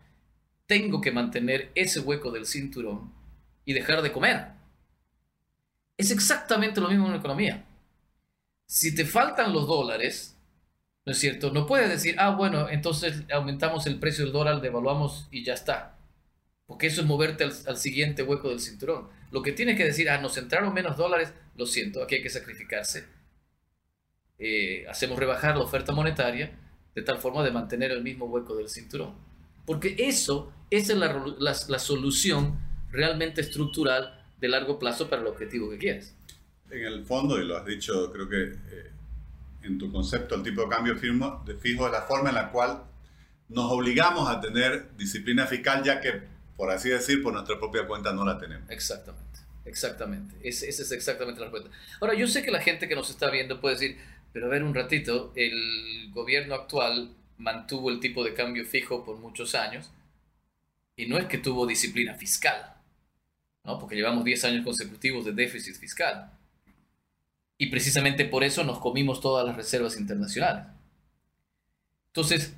Tengo 0.65 1.01
que 1.01 1.11
mantener 1.11 1.71
ese 1.75 1.99
hueco 1.99 2.31
del 2.31 2.45
cinturón 2.45 3.13
y 3.65 3.73
dejar 3.73 4.01
de 4.01 4.11
comer. 4.11 4.47
Es 5.97 6.11
exactamente 6.11 6.79
lo 6.79 6.89
mismo 6.89 7.05
en 7.07 7.13
la 7.13 7.17
economía. 7.19 7.65
Si 8.65 8.95
te 8.95 9.05
faltan 9.05 9.51
los 9.51 9.67
dólares, 9.67 10.37
¿no 11.05 11.11
es 11.11 11.19
cierto? 11.19 11.51
No 11.51 11.65
puedes 11.65 11.89
decir, 11.89 12.15
ah, 12.19 12.29
bueno, 12.29 12.69
entonces 12.69 13.23
aumentamos 13.33 13.85
el 13.87 13.99
precio 13.99 14.23
del 14.23 14.33
dólar, 14.33 14.61
devaluamos 14.61 15.27
y 15.31 15.43
ya 15.43 15.53
está. 15.53 15.97
Porque 16.65 16.87
eso 16.87 17.01
es 17.01 17.07
moverte 17.07 17.43
al, 17.43 17.53
al 17.67 17.77
siguiente 17.77 18.23
hueco 18.23 18.49
del 18.49 18.59
cinturón. 18.59 19.09
Lo 19.31 19.41
que 19.41 19.51
tiene 19.51 19.75
que 19.75 19.85
decir, 19.85 20.09
ah, 20.09 20.19
nos 20.19 20.37
entraron 20.37 20.73
menos 20.73 20.95
dólares, 20.95 21.33
lo 21.55 21.65
siento, 21.65 22.01
aquí 22.01 22.15
hay 22.15 22.23
que 22.23 22.29
sacrificarse. 22.29 23.05
Eh, 24.39 24.85
hacemos 24.89 25.19
rebajar 25.19 25.57
la 25.57 25.63
oferta 25.63 25.91
monetaria 25.91 26.51
de 26.95 27.01
tal 27.01 27.17
forma 27.17 27.43
de 27.43 27.51
mantener 27.51 27.91
el 27.91 28.01
mismo 28.03 28.25
hueco 28.25 28.55
del 28.55 28.69
cinturón. 28.69 29.13
Porque 29.65 29.95
eso, 29.99 30.51
esa 30.71 30.93
es 30.93 30.99
la, 30.99 31.79
solución 31.79 32.57
realmente 32.91 33.41
estructural 33.41 34.25
de 34.39 34.47
largo 34.47 34.79
plazo 34.79 35.09
para 35.09 35.21
el 35.21 35.27
objetivo 35.27 35.69
que 35.69 35.77
quieres. 35.77 36.15
En 36.71 36.85
el 36.85 37.05
fondo, 37.05 37.39
y 37.39 37.45
lo 37.45 37.57
has 37.57 37.65
dicho, 37.65 38.11
creo 38.11 38.29
que 38.29 38.43
eh, 38.43 38.91
en 39.63 39.77
tu 39.77 39.91
concepto, 39.91 40.35
el 40.35 40.43
tipo 40.43 40.61
de 40.63 40.69
cambio 40.69 40.95
firmo, 40.95 41.43
de 41.45 41.55
fijo 41.55 41.85
es 41.85 41.91
la 41.91 42.03
forma 42.03 42.29
en 42.29 42.35
la 42.35 42.51
cual 42.51 42.83
nos 43.49 43.71
obligamos 43.71 44.29
a 44.29 44.39
tener 44.39 44.95
disciplina 44.95 45.45
fiscal, 45.45 45.83
ya 45.83 45.99
que 45.99 46.39
por 46.59 46.69
así 46.71 46.89
decir, 46.89 47.23
por 47.23 47.31
nuestra 47.31 47.57
propia 47.57 47.87
cuenta 47.87 48.11
no 48.11 48.25
la 48.25 48.37
tenemos. 48.37 48.69
Exactamente, 48.69 49.39
exactamente. 49.63 50.35
Esa 50.43 50.65
es 50.65 50.91
exactamente 50.91 51.39
la 51.39 51.45
respuesta. 51.45 51.69
Ahora, 52.01 52.15
yo 52.15 52.27
sé 52.27 52.43
que 52.43 52.51
la 52.51 52.59
gente 52.59 52.89
que 52.89 52.95
nos 52.95 53.09
está 53.09 53.29
viendo 53.29 53.61
puede 53.61 53.75
decir, 53.75 53.97
pero 54.31 54.45
a 54.45 54.49
ver 54.49 54.63
un 54.63 54.73
ratito, 54.73 55.31
el 55.35 56.09
gobierno 56.11 56.55
actual 56.55 57.15
mantuvo 57.37 57.89
el 57.89 57.99
tipo 57.99 58.23
de 58.23 58.33
cambio 58.33 58.65
fijo 58.65 59.03
por 59.03 59.17
muchos 59.17 59.55
años 59.55 59.89
y 60.95 61.07
no 61.07 61.17
es 61.17 61.25
que 61.25 61.37
tuvo 61.37 61.65
disciplina 61.65 62.13
fiscal, 62.13 62.75
¿no? 63.63 63.79
porque 63.79 63.95
llevamos 63.95 64.23
10 64.25 64.43
años 64.45 64.65
consecutivos 64.65 65.25
de 65.25 65.31
déficit 65.31 65.75
fiscal. 65.75 66.31
Y 67.57 67.67
precisamente 67.67 68.25
por 68.25 68.43
eso 68.43 68.63
nos 68.63 68.79
comimos 68.79 69.21
todas 69.21 69.45
las 69.45 69.55
reservas 69.55 69.97
internacionales. 69.97 70.65
Entonces, 72.07 72.53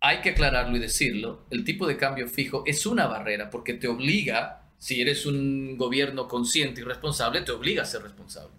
hay 0.00 0.20
que 0.20 0.30
aclararlo 0.30 0.76
y 0.76 0.80
decirlo, 0.80 1.44
el 1.50 1.64
tipo 1.64 1.86
de 1.86 1.96
cambio 1.96 2.28
fijo 2.28 2.62
es 2.66 2.86
una 2.86 3.06
barrera 3.06 3.50
porque 3.50 3.74
te 3.74 3.88
obliga, 3.88 4.62
si 4.78 5.00
eres 5.00 5.26
un 5.26 5.76
gobierno 5.76 6.28
consciente 6.28 6.80
y 6.80 6.84
responsable, 6.84 7.42
te 7.42 7.52
obliga 7.52 7.82
a 7.82 7.86
ser 7.86 8.02
responsable. 8.02 8.54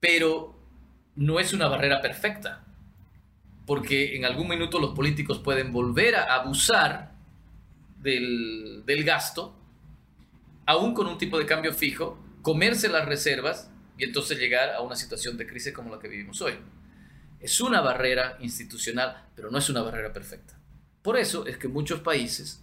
Pero 0.00 0.57
no 1.18 1.40
es 1.40 1.52
una 1.52 1.66
barrera 1.66 2.00
perfecta, 2.00 2.64
porque 3.66 4.16
en 4.16 4.24
algún 4.24 4.48
minuto 4.48 4.78
los 4.78 4.94
políticos 4.94 5.40
pueden 5.40 5.72
volver 5.72 6.14
a 6.14 6.32
abusar 6.36 7.12
del, 8.00 8.84
del 8.86 9.02
gasto, 9.02 9.54
aún 10.64 10.94
con 10.94 11.08
un 11.08 11.18
tipo 11.18 11.36
de 11.36 11.44
cambio 11.44 11.74
fijo, 11.74 12.18
comerse 12.40 12.88
las 12.88 13.04
reservas 13.04 13.68
y 13.98 14.04
entonces 14.04 14.38
llegar 14.38 14.70
a 14.70 14.80
una 14.80 14.94
situación 14.94 15.36
de 15.36 15.46
crisis 15.46 15.72
como 15.72 15.92
la 15.92 15.98
que 15.98 16.06
vivimos 16.06 16.40
hoy. 16.40 16.54
Es 17.40 17.60
una 17.60 17.80
barrera 17.80 18.36
institucional, 18.40 19.24
pero 19.34 19.50
no 19.50 19.58
es 19.58 19.68
una 19.68 19.82
barrera 19.82 20.12
perfecta. 20.12 20.56
Por 21.02 21.18
eso 21.18 21.46
es 21.46 21.56
que 21.56 21.66
muchos 21.66 21.98
países, 21.98 22.62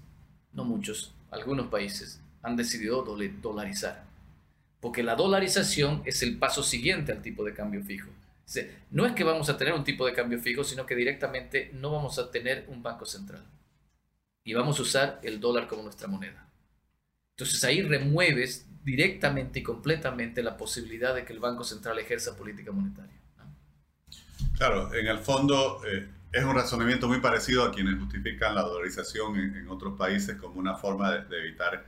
no 0.54 0.64
muchos, 0.64 1.14
algunos 1.30 1.68
países, 1.68 2.22
han 2.42 2.56
decidido 2.56 3.04
dolarizar. 3.04 4.06
porque 4.80 5.04
la 5.04 5.16
dolarización 5.16 6.04
es 6.06 6.22
el 6.24 6.38
paso 6.38 6.64
siguiente 6.64 7.12
al 7.12 7.22
tipo 7.22 7.44
de 7.44 7.54
cambio 7.54 7.84
fijo. 7.84 8.12
No 8.92 9.06
es 9.06 9.14
que 9.14 9.24
vamos 9.24 9.50
a 9.50 9.58
tener 9.58 9.74
un 9.74 9.84
tipo 9.84 10.06
de 10.06 10.14
cambio 10.14 10.40
fijo, 10.40 10.64
sino 10.64 10.86
que 10.86 10.96
directamente 10.96 11.72
no 11.74 11.92
vamos 11.92 12.20
a 12.20 12.32
tener 12.32 12.66
un 12.68 12.84
banco 12.84 13.06
central. 13.06 13.44
Y 14.44 14.54
vamos 14.54 14.80
a 14.80 14.84
usar 14.84 15.20
el 15.24 15.40
dólar 15.40 15.68
como 15.68 15.84
nuestra 15.84 16.08
moneda. 16.08 16.48
Entonces 17.32 17.64
ahí 17.64 17.82
remueves 17.82 18.68
directamente 18.84 19.60
y 19.60 19.64
completamente 19.64 20.44
la 20.44 20.56
posibilidad 20.56 21.16
de 21.16 21.26
que 21.26 21.34
el 21.34 21.40
Banco 21.40 21.64
Central 21.64 21.98
ejerza 22.00 22.38
política 22.38 22.72
monetaria. 22.72 23.20
Claro, 24.58 24.94
en 24.94 25.08
el 25.08 25.18
fondo 25.18 25.82
eh, 25.86 26.08
es 26.32 26.44
un 26.44 26.54
razonamiento 26.54 27.08
muy 27.08 27.20
parecido 27.20 27.64
a 27.64 27.72
quienes 27.72 28.00
justifican 28.00 28.56
la 28.56 28.62
dolarización 28.62 29.38
en, 29.38 29.68
otros 29.68 29.98
países 29.98 30.38
como 30.38 30.60
una 30.60 30.76
forma 30.76 31.12
de, 31.12 31.40
evitar 31.40 31.84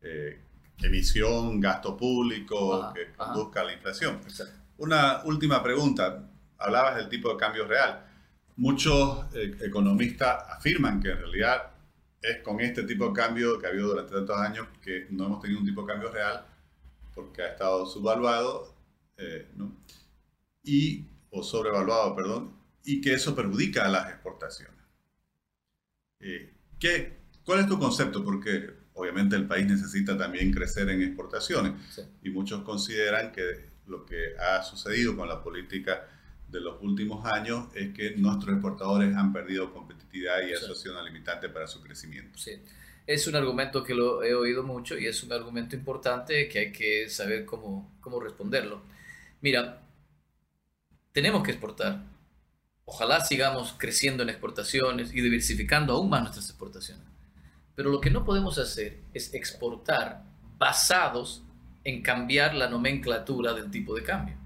eh, 0.00 0.40
emisión, 0.82 1.60
gasto 1.60 1.96
público 1.96 2.92
que 2.94 3.12
conduzca 3.14 3.60
a 3.60 3.64
la 3.64 3.74
inflación. 3.74 4.18
Una 4.78 5.22
última 5.24 5.62
pregunta. 5.62 6.30
Hablabas 6.56 6.96
del 6.96 7.08
tipo 7.08 7.30
de 7.30 7.36
cambio 7.36 7.66
real. 7.66 8.04
Muchos 8.56 9.26
eh, 9.34 9.56
economistas 9.60 10.44
afirman 10.48 11.00
que 11.00 11.10
en 11.10 11.18
realidad 11.18 11.70
es 12.22 12.42
con 12.42 12.60
este 12.60 12.84
tipo 12.84 13.08
de 13.08 13.12
cambio 13.12 13.58
que 13.58 13.66
ha 13.66 13.70
habido 13.70 13.88
durante 13.88 14.12
tantos 14.12 14.36
años 14.36 14.66
que 14.82 15.06
no 15.10 15.26
hemos 15.26 15.40
tenido 15.40 15.60
un 15.60 15.66
tipo 15.66 15.82
de 15.82 15.86
cambio 15.88 16.10
real 16.10 16.44
porque 17.14 17.42
ha 17.42 17.48
estado 17.48 17.86
subvaluado 17.86 18.74
eh, 19.16 19.48
y, 20.62 21.04
o 21.30 21.42
sobrevaluado, 21.42 22.14
perdón, 22.14 22.54
y 22.84 23.00
que 23.00 23.14
eso 23.14 23.34
perjudica 23.34 23.84
a 23.84 23.88
las 23.88 24.08
exportaciones. 24.10 24.80
Eh, 26.20 26.54
¿qué, 26.78 27.18
¿Cuál 27.44 27.60
es 27.60 27.66
tu 27.66 27.78
concepto? 27.78 28.24
Porque 28.24 28.70
obviamente 28.94 29.34
el 29.34 29.46
país 29.46 29.66
necesita 29.66 30.16
también 30.16 30.52
crecer 30.52 30.88
en 30.88 31.02
exportaciones 31.02 31.72
y 32.22 32.30
muchos 32.30 32.62
consideran 32.62 33.32
que 33.32 33.67
lo 33.88 34.04
que 34.04 34.36
ha 34.38 34.62
sucedido 34.62 35.16
con 35.16 35.28
la 35.28 35.42
política 35.42 36.06
de 36.48 36.60
los 36.60 36.80
últimos 36.82 37.26
años 37.26 37.66
es 37.74 37.92
que 37.92 38.16
nuestros 38.16 38.54
exportadores 38.54 39.14
han 39.14 39.32
perdido 39.32 39.72
competitividad 39.72 40.46
y 40.46 40.52
eso 40.52 40.72
ha 40.72 40.74
sido 40.74 40.94
una 40.94 41.04
limitante 41.04 41.48
para 41.48 41.66
su 41.66 41.82
crecimiento. 41.82 42.38
Sí. 42.38 42.52
Es 43.06 43.26
un 43.26 43.36
argumento 43.36 43.82
que 43.82 43.94
lo 43.94 44.22
he 44.22 44.34
oído 44.34 44.62
mucho 44.62 44.98
y 44.98 45.06
es 45.06 45.22
un 45.22 45.32
argumento 45.32 45.74
importante 45.74 46.48
que 46.48 46.58
hay 46.58 46.72
que 46.72 47.08
saber 47.08 47.44
cómo, 47.44 47.96
cómo 48.00 48.20
responderlo. 48.20 48.82
Mira, 49.40 49.82
tenemos 51.12 51.42
que 51.42 51.52
exportar. 51.52 52.04
Ojalá 52.84 53.24
sigamos 53.24 53.74
creciendo 53.78 54.22
en 54.22 54.30
exportaciones 54.30 55.12
y 55.12 55.20
diversificando 55.20 55.94
aún 55.94 56.10
más 56.10 56.22
nuestras 56.22 56.48
exportaciones. 56.48 57.06
Pero 57.74 57.90
lo 57.90 58.00
que 58.00 58.10
no 58.10 58.24
podemos 58.24 58.58
hacer 58.58 59.00
es 59.14 59.32
exportar 59.34 60.24
basados 60.58 61.44
en 61.88 62.02
cambiar 62.02 62.54
la 62.54 62.68
nomenclatura 62.68 63.54
del 63.54 63.70
tipo 63.70 63.94
de 63.94 64.02
cambio. 64.02 64.36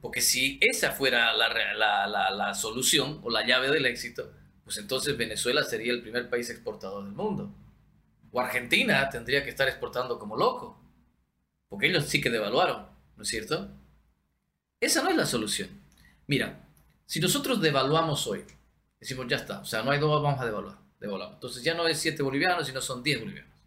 Porque 0.00 0.20
si 0.20 0.56
esa 0.60 0.92
fuera 0.92 1.32
la, 1.32 1.48
la, 1.74 2.30
la, 2.30 2.54
solución 2.54 3.18
o 3.24 3.30
la 3.30 3.44
llave 3.44 3.68
del 3.70 3.86
éxito, 3.86 4.32
pues 4.62 4.78
entonces 4.78 5.16
Venezuela 5.16 5.64
sería 5.64 5.92
el 5.92 6.00
primer 6.00 6.30
país 6.30 6.48
exportador 6.48 7.02
del 7.02 7.12
mundo. 7.12 7.52
O 8.30 8.40
Argentina 8.40 9.08
tendría 9.10 9.42
que 9.42 9.50
estar 9.50 9.66
exportando 9.66 10.16
como 10.16 10.36
loco. 10.36 10.80
Porque 11.68 11.88
ellos 11.88 12.04
sí 12.04 12.20
que 12.20 12.30
devaluaron, 12.30 12.86
¿no 13.16 13.22
es 13.24 13.28
cierto? 13.28 13.68
Esa 14.78 15.02
no 15.02 15.10
es 15.10 15.16
la 15.16 15.26
solución. 15.26 15.68
Mira, 16.28 16.68
si 17.04 17.18
nosotros 17.18 17.60
devaluamos 17.60 18.28
hoy, 18.28 18.44
decimos 19.00 19.26
ya 19.26 19.38
está, 19.38 19.58
o 19.58 19.64
sea, 19.64 19.82
no 19.82 19.90
hay 19.90 19.98
dos, 19.98 20.22
vamos 20.22 20.40
a 20.40 20.44
devaluar, 20.44 20.78
devaluamos. 21.00 21.34
Entonces 21.34 21.64
ya 21.64 21.74
no 21.74 21.88
es 21.88 21.98
7 21.98 22.22
bolivianos, 22.22 22.64
sino 22.64 22.80
son 22.80 23.02
10 23.02 23.20
bolivianos. 23.22 23.57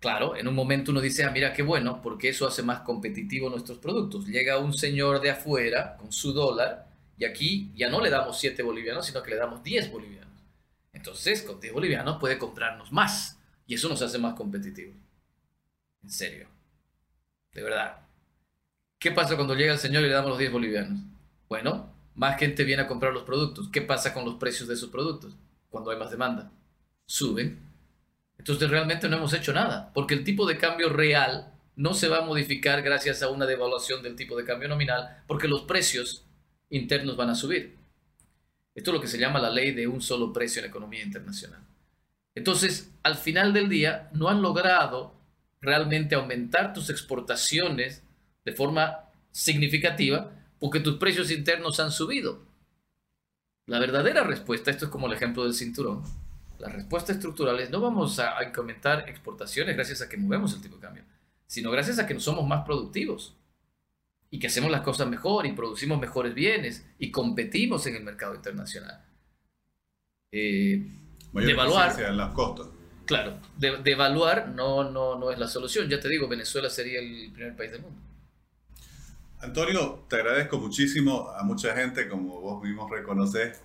Claro, 0.00 0.34
en 0.34 0.48
un 0.48 0.54
momento 0.54 0.92
uno 0.92 1.00
dice, 1.02 1.24
ah, 1.24 1.30
mira 1.30 1.52
qué 1.52 1.62
bueno, 1.62 2.00
porque 2.00 2.30
eso 2.30 2.46
hace 2.46 2.62
más 2.62 2.80
competitivo 2.80 3.50
nuestros 3.50 3.76
productos. 3.78 4.26
Llega 4.26 4.56
un 4.56 4.72
señor 4.72 5.20
de 5.20 5.30
afuera 5.30 5.96
con 5.98 6.10
su 6.10 6.32
dólar 6.32 6.88
y 7.18 7.26
aquí 7.26 7.70
ya 7.76 7.90
no 7.90 8.00
le 8.00 8.08
damos 8.08 8.40
7 8.40 8.62
bolivianos, 8.62 9.04
sino 9.04 9.22
que 9.22 9.30
le 9.30 9.36
damos 9.36 9.62
10 9.62 9.92
bolivianos. 9.92 10.32
Entonces, 10.94 11.42
con 11.42 11.60
10 11.60 11.74
bolivianos 11.74 12.16
puede 12.18 12.38
comprarnos 12.38 12.90
más 12.92 13.38
y 13.66 13.74
eso 13.74 13.90
nos 13.90 14.00
hace 14.00 14.16
más 14.18 14.34
competitivos. 14.34 14.96
En 16.02 16.10
serio. 16.10 16.48
De 17.52 17.62
verdad. 17.62 17.98
¿Qué 18.98 19.12
pasa 19.12 19.36
cuando 19.36 19.54
llega 19.54 19.74
el 19.74 19.78
señor 19.78 20.02
y 20.02 20.06
le 20.06 20.14
damos 20.14 20.30
los 20.30 20.38
10 20.38 20.50
bolivianos? 20.50 20.98
Bueno, 21.46 21.92
más 22.14 22.38
gente 22.38 22.64
viene 22.64 22.82
a 22.82 22.88
comprar 22.88 23.12
los 23.12 23.24
productos. 23.24 23.68
¿Qué 23.68 23.82
pasa 23.82 24.14
con 24.14 24.24
los 24.24 24.36
precios 24.36 24.66
de 24.66 24.74
esos 24.74 24.88
productos? 24.88 25.36
Cuando 25.68 25.90
hay 25.90 25.98
más 25.98 26.10
demanda. 26.10 26.50
Suben 27.04 27.69
entonces 28.40 28.70
realmente 28.70 29.06
no 29.06 29.18
hemos 29.18 29.34
hecho 29.34 29.52
nada, 29.52 29.92
porque 29.92 30.14
el 30.14 30.24
tipo 30.24 30.46
de 30.46 30.56
cambio 30.56 30.88
real 30.88 31.52
no 31.76 31.92
se 31.92 32.08
va 32.08 32.20
a 32.20 32.24
modificar 32.24 32.80
gracias 32.80 33.22
a 33.22 33.28
una 33.28 33.44
devaluación 33.44 34.02
del 34.02 34.16
tipo 34.16 34.34
de 34.34 34.46
cambio 34.46 34.66
nominal, 34.66 35.22
porque 35.26 35.46
los 35.46 35.64
precios 35.64 36.24
internos 36.70 37.18
van 37.18 37.28
a 37.28 37.34
subir. 37.34 37.76
Esto 38.74 38.92
es 38.92 38.94
lo 38.94 39.00
que 39.02 39.08
se 39.08 39.18
llama 39.18 39.40
la 39.40 39.50
ley 39.50 39.72
de 39.72 39.86
un 39.86 40.00
solo 40.00 40.32
precio 40.32 40.62
en 40.62 40.70
economía 40.70 41.02
internacional. 41.02 41.60
Entonces, 42.34 42.90
al 43.02 43.16
final 43.16 43.52
del 43.52 43.68
día, 43.68 44.08
no 44.14 44.30
han 44.30 44.40
logrado 44.40 45.12
realmente 45.60 46.14
aumentar 46.14 46.72
tus 46.72 46.88
exportaciones 46.88 48.02
de 48.46 48.52
forma 48.52 49.00
significativa 49.32 50.32
porque 50.58 50.80
tus 50.80 50.96
precios 50.96 51.30
internos 51.30 51.78
han 51.78 51.92
subido. 51.92 52.40
La 53.66 53.80
verdadera 53.80 54.24
respuesta, 54.24 54.70
esto 54.70 54.86
es 54.86 54.90
como 54.90 55.08
el 55.08 55.12
ejemplo 55.12 55.44
del 55.44 55.52
cinturón, 55.52 56.04
la 56.60 56.68
respuesta 56.68 57.12
estructural 57.12 57.58
es 57.60 57.70
no 57.70 57.80
vamos 57.80 58.18
a, 58.18 58.42
incrementar 58.44 59.08
exportaciones 59.08 59.74
gracias 59.74 60.02
a 60.02 60.08
que 60.08 60.16
movemos 60.16 60.54
el 60.54 60.60
tipo 60.60 60.76
de 60.76 60.82
cambio, 60.82 61.04
sino 61.46 61.70
gracias 61.70 61.98
a 61.98 62.06
que 62.06 62.18
somos 62.20 62.46
más 62.46 62.64
productivos 62.64 63.34
y 64.30 64.38
que 64.38 64.46
hacemos 64.46 64.70
las 64.70 64.82
cosas 64.82 65.08
mejor 65.08 65.46
y 65.46 65.52
producimos 65.52 65.98
mejores 65.98 66.34
bienes 66.34 66.86
y 66.98 67.10
competimos 67.10 67.86
en 67.86 67.96
el 67.96 68.04
mercado 68.04 68.34
internacional. 68.34 69.04
Eh, 70.32 70.86
devaluar 71.32 72.00
en 72.00 72.16
los 72.16 72.32
costos. 72.34 72.68
Claro, 73.06 73.40
devaluar 73.56 74.50
no, 74.50 74.88
no, 74.88 75.18
no 75.18 75.32
es 75.32 75.38
la 75.38 75.48
solución. 75.48 75.88
Ya 75.88 75.98
te 75.98 76.08
digo, 76.08 76.28
Venezuela 76.28 76.70
sería 76.70 77.00
el 77.00 77.32
primer 77.32 77.56
país 77.56 77.72
del 77.72 77.82
mundo. 77.82 78.00
Antonio, 79.40 80.04
te 80.08 80.16
agradezco 80.16 80.58
muchísimo 80.58 81.30
a 81.30 81.42
mucha 81.42 81.74
gente, 81.74 82.08
como 82.08 82.40
vos 82.40 82.62
mismo 82.62 82.88
reconoces, 82.88 83.60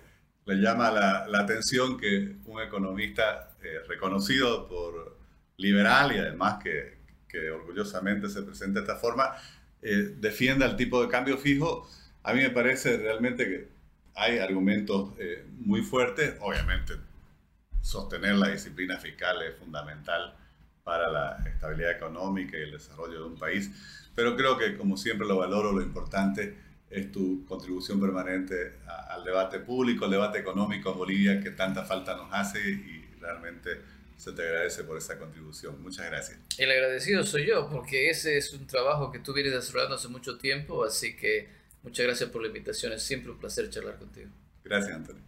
le 0.46 0.54
llama 0.56 0.90
la, 0.90 1.26
la 1.26 1.40
atención 1.40 1.98
que 1.98 2.36
un 2.46 2.60
economista 2.62 3.50
eh, 3.62 3.80
reconocido 3.88 4.68
por 4.68 5.16
liberal 5.56 6.14
y 6.14 6.18
además 6.18 6.62
que, 6.62 6.98
que, 7.28 7.50
orgullosamente 7.50 8.28
se 8.28 8.42
presenta 8.42 8.80
de 8.80 8.86
esta 8.86 8.96
forma, 8.96 9.34
eh, 9.82 10.14
defienda 10.18 10.64
el 10.66 10.76
tipo 10.76 11.02
de 11.02 11.08
cambio 11.08 11.36
fijo. 11.36 11.88
A 12.22 12.32
mí 12.32 12.42
me 12.42 12.50
parece 12.50 12.96
realmente 12.96 13.44
que 13.44 13.68
hay 14.14 14.38
argumentos 14.38 15.14
eh, 15.18 15.44
muy 15.58 15.82
fuertes. 15.82 16.36
Obviamente, 16.40 16.94
sostener 17.82 18.36
la 18.36 18.48
disciplina 18.48 18.98
fiscal 18.98 19.42
es 19.42 19.56
fundamental 19.56 20.34
para 20.84 21.10
la 21.10 21.42
estabilidad 21.46 21.90
económica 21.90 22.56
y 22.56 22.62
el 22.62 22.70
desarrollo 22.70 23.18
de 23.18 23.24
un 23.24 23.38
país. 23.38 23.70
Pero 24.14 24.36
creo 24.36 24.56
que, 24.56 24.76
como 24.76 24.96
siempre 24.96 25.26
lo 25.26 25.38
valoro, 25.38 25.72
lo 25.72 25.82
importante 25.82 26.56
es 26.90 27.10
tu 27.10 27.44
contribución 27.44 28.00
permanente 28.00 28.74
al 29.08 29.24
debate 29.24 29.58
público, 29.60 30.04
al 30.04 30.10
debate 30.10 30.38
económico 30.38 30.92
en 30.92 30.98
Bolivia 30.98 31.40
que 31.40 31.50
tanta 31.50 31.84
falta 31.84 32.16
nos 32.16 32.32
hace 32.32 32.60
y 32.60 33.04
realmente 33.20 33.80
se 34.16 34.32
te 34.32 34.42
agradece 34.42 34.84
por 34.84 34.96
esa 34.96 35.18
contribución. 35.18 35.82
Muchas 35.82 36.06
gracias. 36.06 36.38
El 36.58 36.70
agradecido 36.70 37.24
soy 37.24 37.46
yo 37.46 37.68
porque 37.68 38.08
ese 38.08 38.38
es 38.38 38.52
un 38.52 38.66
trabajo 38.66 39.12
que 39.12 39.18
tú 39.18 39.32
vienes 39.32 39.52
desarrollando 39.52 39.96
hace 39.96 40.08
mucho 40.08 40.38
tiempo, 40.38 40.84
así 40.84 41.16
que 41.16 41.48
muchas 41.82 42.06
gracias 42.06 42.30
por 42.30 42.42
la 42.42 42.48
invitación, 42.48 42.92
es 42.92 43.02
siempre 43.02 43.30
un 43.30 43.38
placer 43.38 43.68
charlar 43.68 43.98
contigo. 43.98 44.30
Gracias, 44.64 44.94
Antonio. 44.96 45.22